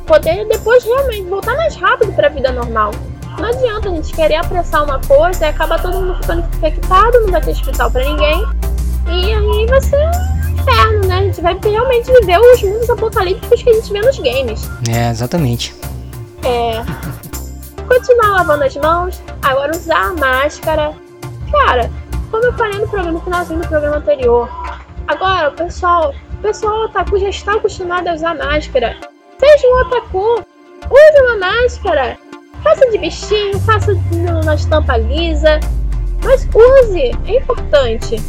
poder 0.07 0.47
depois 0.49 0.83
realmente 0.85 1.29
voltar 1.29 1.55
mais 1.57 1.75
rápido 1.77 2.13
para 2.13 2.29
a 2.29 2.31
vida 2.31 2.51
normal. 2.51 2.93
Não 3.39 3.49
adianta 3.49 3.89
a 3.89 3.93
gente 3.93 4.13
querer 4.13 4.37
apressar 4.37 4.85
uma 4.85 4.99
coisa 5.01 5.47
e 5.47 5.49
acaba 5.49 5.79
todo 5.79 5.95
mundo 5.95 6.15
ficando 6.21 6.47
infectado, 6.55 7.21
não 7.21 7.31
vai 7.31 7.41
ter 7.41 7.53
hospital 7.53 7.91
para 7.91 8.05
ninguém. 8.05 8.47
E 9.09 9.33
aí 9.33 9.67
vai 9.67 9.81
ser 9.81 9.97
um 9.97 10.53
inferno, 10.53 11.07
né? 11.07 11.19
A 11.19 11.23
gente 11.23 11.41
vai 11.41 11.59
realmente 11.63 12.13
viver 12.13 12.39
os 12.39 12.63
mundos 12.63 12.91
apocalípticos 12.91 13.63
que 13.63 13.71
a 13.71 13.75
gente 13.75 13.93
vê 13.93 14.01
nos 14.01 14.19
games. 14.19 14.69
É, 14.89 15.11
exatamente. 15.11 15.75
É. 16.45 16.83
Continuar 17.87 18.29
lavando 18.29 18.65
as 18.65 18.77
mãos, 18.77 19.23
agora 19.43 19.73
usar 19.73 20.11
a 20.11 20.15
máscara. 20.15 20.95
Cara, 21.51 21.91
como 22.31 22.45
eu 22.45 22.53
falei 22.55 22.79
no 22.79 22.89
programa, 22.89 23.13
no 23.13 23.21
finalzinho 23.21 23.61
do 23.61 23.69
programa 23.69 23.97
anterior, 23.97 24.49
agora 25.09 25.51
pessoal, 25.53 26.15
o 26.33 26.37
pessoal 26.43 26.85
otaku 26.85 27.19
já 27.19 27.29
está 27.29 27.55
acostumado 27.55 28.09
a 28.09 28.15
usar 28.15 28.35
máscara. 28.35 28.97
Seja 29.39 29.67
um 29.69 29.81
otaku, 29.81 30.45
use 30.91 31.23
uma 31.23 31.37
máscara. 31.39 32.19
Faça 32.63 32.89
de 32.91 32.99
bichinho, 32.99 33.59
faça 33.61 33.93
na 34.45 34.55
estampa 34.55 34.97
lisa, 34.97 35.59
mas 36.25 36.49
use, 36.55 37.11
é 37.27 37.37
importante. 37.39 38.23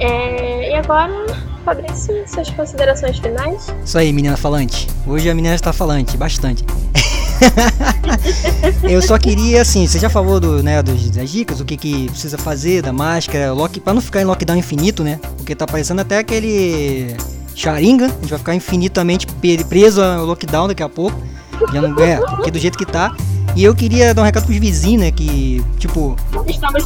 É, 0.00 0.70
e 0.70 0.74
agora, 0.74 1.26
Fabrício, 1.64 2.14
suas 2.28 2.50
considerações 2.50 3.18
finais? 3.18 3.74
Isso 3.84 3.98
aí, 3.98 4.12
menina 4.12 4.36
falante. 4.36 4.86
Hoje 5.06 5.30
a 5.30 5.34
menina 5.34 5.54
está 5.54 5.72
falante, 5.72 6.16
bastante. 6.16 6.64
eu 8.82 9.00
só 9.02 9.18
queria, 9.18 9.62
assim, 9.62 9.86
você 9.86 9.98
já 9.98 10.10
falou 10.10 10.40
do, 10.40 10.62
né, 10.62 10.82
das 10.82 11.30
dicas, 11.30 11.60
o 11.60 11.64
que, 11.64 11.76
que 11.76 12.08
precisa 12.10 12.38
fazer, 12.38 12.82
da 12.82 12.92
máscara, 12.92 13.52
lock, 13.52 13.80
pra 13.80 13.94
não 13.94 14.00
ficar 14.00 14.20
em 14.20 14.24
lockdown 14.24 14.56
infinito, 14.56 15.02
né? 15.04 15.20
Porque 15.36 15.54
tá 15.54 15.66
parecendo 15.66 16.00
até 16.00 16.18
aquele 16.18 17.16
Sharingan, 17.54 18.06
a 18.06 18.20
gente 18.20 18.30
vai 18.30 18.38
ficar 18.38 18.54
infinitamente 18.54 19.26
preso 19.68 20.02
ao 20.02 20.24
lockdown 20.24 20.68
daqui 20.68 20.82
a 20.82 20.88
pouco. 20.88 21.20
Já 21.72 21.82
não 21.82 21.98
é, 22.02 22.16
porque 22.18 22.50
do 22.50 22.58
jeito 22.58 22.78
que 22.78 22.86
tá. 22.86 23.14
E 23.56 23.64
eu 23.64 23.74
queria 23.74 24.14
dar 24.14 24.22
um 24.22 24.24
recado 24.24 24.46
pros 24.46 24.58
vizinhos, 24.58 25.02
né? 25.02 25.10
Que, 25.10 25.64
tipo. 25.78 26.14
Estamos 26.46 26.84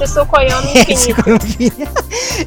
Pessoa 0.00 0.24
coiando 0.24 0.66
infinito. 0.88 1.22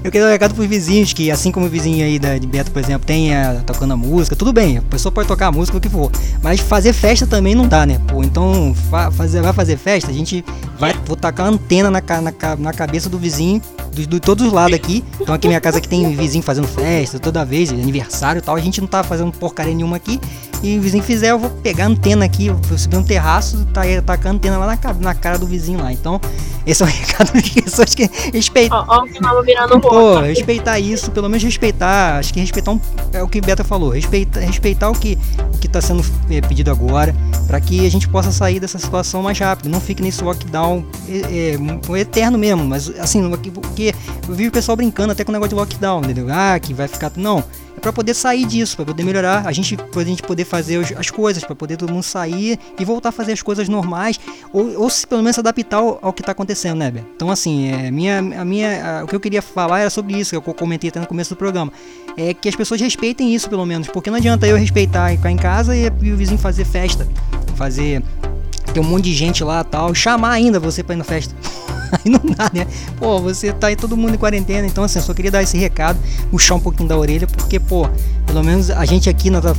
eu 0.04 0.12
queria 0.12 0.22
dar 0.22 0.28
um 0.28 0.32
recado 0.32 0.56
pros 0.56 0.66
vizinhos, 0.68 1.14
que 1.14 1.30
assim 1.30 1.52
como 1.52 1.68
o 1.68 1.70
vizinho 1.70 2.04
aí 2.04 2.18
da, 2.18 2.36
de 2.36 2.48
Beto, 2.48 2.72
por 2.72 2.82
exemplo, 2.82 3.06
tem 3.06 3.36
a, 3.36 3.62
tocando 3.64 3.94
a 3.94 3.96
música, 3.96 4.36
tudo 4.36 4.52
bem, 4.52 4.80
a 4.80 4.82
pessoa 4.82 5.12
pode 5.12 5.28
tocar 5.28 5.48
a 5.48 5.52
música, 5.52 5.78
o 5.78 5.80
que 5.80 5.88
for. 5.88 6.12
Mas 6.42 6.60
fazer 6.60 6.94
festa 6.94 7.28
também 7.28 7.54
não 7.54 7.68
dá, 7.68 7.86
né? 7.86 8.02
Pô, 8.08 8.24
então 8.24 8.74
fa 8.90 9.12
fazer, 9.12 9.40
vai 9.44 9.54
fazer 9.54 9.78
festa, 9.78 10.10
a 10.10 10.14
gente 10.14 10.44
vai 10.80 10.96
vou 11.06 11.16
tacar 11.16 11.46
antena 11.46 11.92
na, 11.92 12.02
na, 12.02 12.56
na 12.58 12.74
cabeça 12.74 13.08
do 13.08 13.20
vizinho, 13.20 13.62
de, 13.92 14.08
de 14.08 14.20
todos 14.20 14.48
os 14.48 14.52
lados 14.52 14.74
aqui. 14.74 15.04
Então 15.22 15.36
aqui 15.36 15.48
minha 15.48 15.62
casa 15.62 15.78
aqui 15.78 15.88
tem 15.88 16.16
vizinho 16.16 16.44
fazendo 16.44 16.68
festa 16.68 17.20
toda 17.20 17.46
vez, 17.46 17.70
aniversário 17.70 18.40
e 18.40 18.42
tal. 18.42 18.56
A 18.56 18.60
gente 18.60 18.82
não 18.82 18.88
tá 18.88 19.04
fazendo 19.04 19.32
porcaria 19.32 19.76
nenhuma 19.76 19.98
aqui. 19.98 20.20
E 20.64 20.78
o 20.80 20.82
vizinho 20.82 21.04
fizer, 21.04 21.32
eu 21.32 21.38
vou 21.38 21.50
pegar 21.50 21.84
a 21.84 21.88
antena 21.88 22.24
aqui, 22.24 22.50
vou 22.50 22.78
subir 22.78 22.96
um 22.96 23.04
terraço, 23.04 23.66
tá, 23.74 23.82
tacar 24.06 24.32
a 24.32 24.36
antena 24.36 24.58
lá 24.58 24.66
na, 24.66 24.94
na 24.94 25.14
cara 25.14 25.38
do 25.38 25.46
vizinho 25.46 25.82
lá. 25.82 25.92
Então, 25.92 26.22
esse 26.66 26.82
é 26.82 26.86
o 26.86 26.88
recado 26.90 27.34
das 27.34 27.50
pessoas 27.50 27.94
que 27.94 28.10
respeitam. 28.34 28.86
Ó, 28.88 29.00
ó, 29.00 29.40
o 29.40 29.44
virando 29.44 29.82
Pô, 29.82 30.22
respeitar 30.22 30.80
isso, 30.80 31.12
pelo 31.12 31.28
menos 31.28 31.44
respeitar. 31.44 32.18
Acho 32.18 32.34
que 32.34 32.40
respeitar 32.40 32.72
um, 32.72 32.80
é 33.12 33.22
o 33.22 33.28
que 33.28 33.42
Beta 33.42 33.62
falou. 33.66 33.90
Respeitar, 33.90 34.40
respeitar 34.40 34.90
o 34.90 34.94
que, 34.94 35.18
o 35.54 35.58
que 35.58 35.68
tá 35.68 35.82
sendo 35.82 36.02
é, 36.30 36.40
pedido 36.40 36.72
agora, 36.72 37.14
para 37.46 37.60
que 37.60 37.86
a 37.86 37.92
gente 37.92 38.08
possa 38.08 38.32
sair 38.32 38.62
dessa 38.62 38.80
situação 38.80 39.22
mais 39.22 39.38
rápido. 39.38 39.68
Não 39.68 39.82
fique 39.82 40.02
nesse 40.02 40.24
lockdown 40.24 40.86
é, 41.10 41.58
é, 41.58 42.00
eterno 42.00 42.38
mesmo. 42.38 42.64
Mas 42.64 42.90
assim, 43.02 43.22
porque 43.54 43.94
eu 44.30 44.34
vi 44.34 44.48
o 44.48 44.52
pessoal 44.52 44.78
brincando 44.78 45.12
até 45.12 45.26
com 45.26 45.32
o 45.32 45.34
negócio 45.34 45.50
de 45.50 45.56
lockdown, 45.56 46.00
entendeu? 46.06 46.28
Ah, 46.30 46.58
que 46.58 46.74
vai 46.74 46.88
ficar. 46.88 47.12
Não 47.18 47.44
para 47.84 47.92
poder 47.92 48.14
sair 48.14 48.46
disso, 48.46 48.78
para 48.78 48.86
poder 48.86 49.04
melhorar, 49.04 49.46
a 49.46 49.52
gente, 49.52 49.76
pra 49.76 50.04
gente 50.06 50.24
poder 50.24 50.46
fazer 50.46 50.80
as 50.98 51.12
coisas, 51.12 51.44
para 51.44 51.54
poder 51.54 51.76
todo 51.76 51.92
mundo 51.92 52.02
sair 52.02 52.58
e 52.80 52.86
voltar 52.86 53.10
a 53.10 53.12
fazer 53.12 53.34
as 53.34 53.42
coisas 53.42 53.68
normais, 53.68 54.18
ou, 54.54 54.84
ou 54.84 54.90
se 54.90 55.06
pelo 55.06 55.22
menos 55.22 55.38
adaptar 55.38 55.78
ao, 55.78 56.00
ao 56.02 56.14
que 56.14 56.22
está 56.22 56.32
acontecendo, 56.32 56.78
né? 56.78 56.94
Então, 57.14 57.30
assim, 57.30 57.70
é, 57.70 57.92
minha, 57.92 58.20
a 58.20 58.46
minha, 58.46 59.00
a, 59.00 59.04
o 59.04 59.08
que 59.08 59.16
eu 59.16 59.20
queria 59.20 59.42
falar 59.42 59.82
era 59.82 59.90
sobre 59.90 60.18
isso, 60.18 60.30
que 60.32 60.50
eu 60.50 60.54
comentei 60.54 60.90
até 60.90 61.00
no 61.02 61.06
começo 61.06 61.32
do 61.32 61.38
programa, 61.38 61.74
é 62.16 62.34
que 62.34 62.48
as 62.48 62.56
pessoas 62.56 62.80
respeitem 62.80 63.36
isso, 63.36 63.50
pelo 63.50 63.66
menos, 63.66 63.90
porque 63.90 64.10
não 64.10 64.16
adianta 64.18 64.48
eu 64.48 64.56
respeitar 64.56 65.14
e 65.14 65.18
ficar 65.18 65.32
em 65.32 65.38
casa 65.38 65.76
e, 65.76 65.92
e 66.02 66.12
o 66.14 66.16
vizinho 66.16 66.40
fazer 66.40 66.64
festa, 66.64 67.06
fazer 67.56 68.02
ter 68.74 68.80
um 68.80 68.84
monte 68.84 69.04
de 69.04 69.14
gente 69.14 69.44
lá 69.44 69.62
tal, 69.62 69.94
chamar 69.94 70.32
ainda 70.32 70.58
você 70.58 70.82
para 70.82 70.96
ir 70.96 71.00
na 71.00 71.04
festa. 71.04 71.36
Aí 72.04 72.12
não 72.12 72.20
dá, 72.36 72.50
né? 72.54 72.66
Pô, 72.98 73.20
você 73.20 73.52
tá 73.54 73.68
aí 73.68 73.76
todo 73.76 73.96
mundo 73.96 74.16
em 74.16 74.18
quarentena, 74.18 74.66
então 74.66 74.84
assim, 74.84 75.00
só 75.00 75.14
queria 75.14 75.30
dar 75.30 75.44
esse 75.44 75.58
recado, 75.58 76.00
puxar 76.32 76.56
um 76.56 76.60
pouquinho 76.60 76.90
da 76.90 76.98
orelha, 76.98 77.28
porque, 77.28 77.60
pô, 77.60 77.88
pelo 78.26 78.44
menos 78.44 78.72
a 78.72 78.84
gente 78.86 79.10
aqui 79.10 79.30
né, 79.30 79.40
tá 79.40 79.54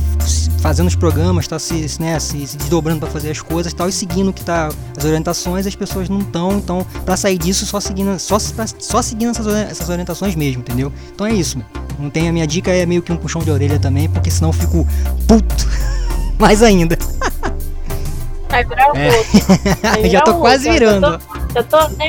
fazendo 0.59 0.87
os 0.87 0.95
programas, 0.95 1.47
tá 1.47 1.57
se, 1.57 1.89
né, 1.99 2.19
se, 2.19 2.37
desdobrando 2.57 2.99
para 2.99 3.09
fazer 3.09 3.31
as 3.31 3.41
coisas 3.41 3.73
tal, 3.73 3.87
e 3.87 3.91
seguindo 3.91 4.33
que 4.33 4.43
tá 4.43 4.69
as 4.97 5.05
orientações, 5.05 5.65
as 5.65 5.75
pessoas 5.75 6.09
não 6.09 6.19
estão, 6.19 6.57
então, 6.57 6.85
para 7.05 7.15
sair 7.15 7.37
disso, 7.37 7.65
só 7.65 7.79
seguindo, 7.79 8.19
só, 8.19 8.37
só 8.39 9.01
seguindo 9.01 9.29
essas, 9.29 9.47
essas 9.47 9.89
orientações 9.89 10.35
mesmo, 10.35 10.61
entendeu? 10.61 10.91
Então 11.13 11.25
é 11.25 11.33
isso, 11.33 11.61
não 11.97 12.09
tem 12.09 12.27
a 12.27 12.33
minha 12.33 12.45
dica, 12.45 12.71
é 12.71 12.85
meio 12.85 13.01
que 13.01 13.11
um 13.11 13.17
puxão 13.17 13.41
de 13.41 13.51
orelha 13.51 13.79
também, 13.79 14.09
porque 14.09 14.29
senão 14.29 14.49
eu 14.49 14.53
fico 14.53 14.85
puto 15.27 15.67
mais 16.37 16.61
ainda. 16.61 16.97
Vai 18.49 18.63
virar 18.63 18.91
o 18.91 18.97
é. 18.97 19.23
Já 20.09 20.21
tô 20.21 20.35
quase 20.35 20.69
virando. 20.69 21.19
Eu 21.53 21.63
tô 21.63 21.77
até 21.77 22.07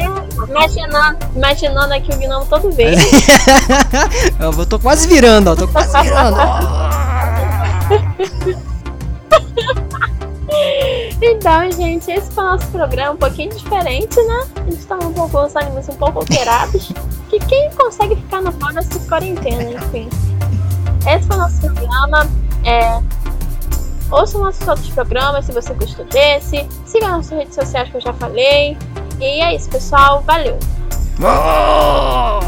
imaginando, 0.49 1.19
imaginando 1.35 1.95
aqui 1.95 2.13
o 2.13 2.19
gnomo 2.19 2.47
todo 2.47 2.71
vez. 2.77 3.01
eu 4.39 4.67
tô 4.67 4.79
quase 4.79 5.09
virando, 5.09 5.51
ó. 5.51 5.57
Tô 5.57 5.69
quase 5.69 5.93
virando. 6.03 6.37
então, 11.23 11.71
gente, 11.73 12.11
esse 12.11 12.31
foi 12.33 12.45
o 12.45 12.47
nosso 12.49 12.67
programa 12.69 13.13
um 13.13 13.17
pouquinho 13.17 13.51
diferente, 13.51 14.21
né? 14.23 14.47
A 14.57 14.71
gente 14.71 14.87
tá 14.87 14.97
um 14.97 15.13
pouco, 15.13 15.39
os 15.39 15.55
ânimos 15.57 15.89
um 15.89 15.95
pouco 15.95 16.19
alterados. 16.21 16.93
que 17.31 17.39
quem 17.41 17.71
consegue 17.71 18.17
ficar 18.17 18.43
no 18.43 18.53
pau 18.53 18.73
nessa 18.73 18.99
quarentena, 19.09 19.63
enfim. 19.63 20.09
Esse 21.07 21.27
foi 21.27 21.37
o 21.37 21.39
nosso 21.39 21.61
programa. 21.61 22.27
É, 22.65 23.01
ouça 24.11 24.39
nossos 24.39 24.67
outros 24.67 24.89
programas 24.91 25.45
se 25.47 25.53
você 25.53 25.75
gostou 25.75 26.05
desse. 26.07 26.67
Siga 26.85 27.09
nossas 27.09 27.39
redes 27.39 27.55
sociais 27.55 27.91
que 27.91 27.97
eu 27.97 28.01
já 28.01 28.13
falei. 28.15 28.77
E 29.21 29.25
é 29.41 29.55
isso, 29.55 29.69
pessoal. 29.71 30.23
Valeu! 30.23 30.59
Oh! 31.21 32.46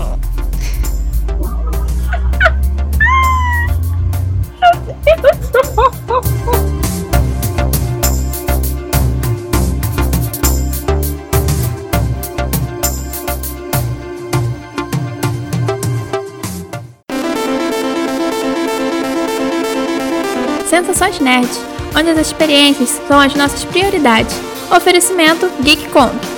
Nerd, 21.29 21.51
onde 21.95 22.09
as 22.09 22.19
experiências 22.19 22.99
são 23.07 23.21
as 23.21 23.35
nossas 23.35 23.63
prioridades. 23.63 24.35
Oferecimento 24.75 25.51
GeekCon. 25.63 26.38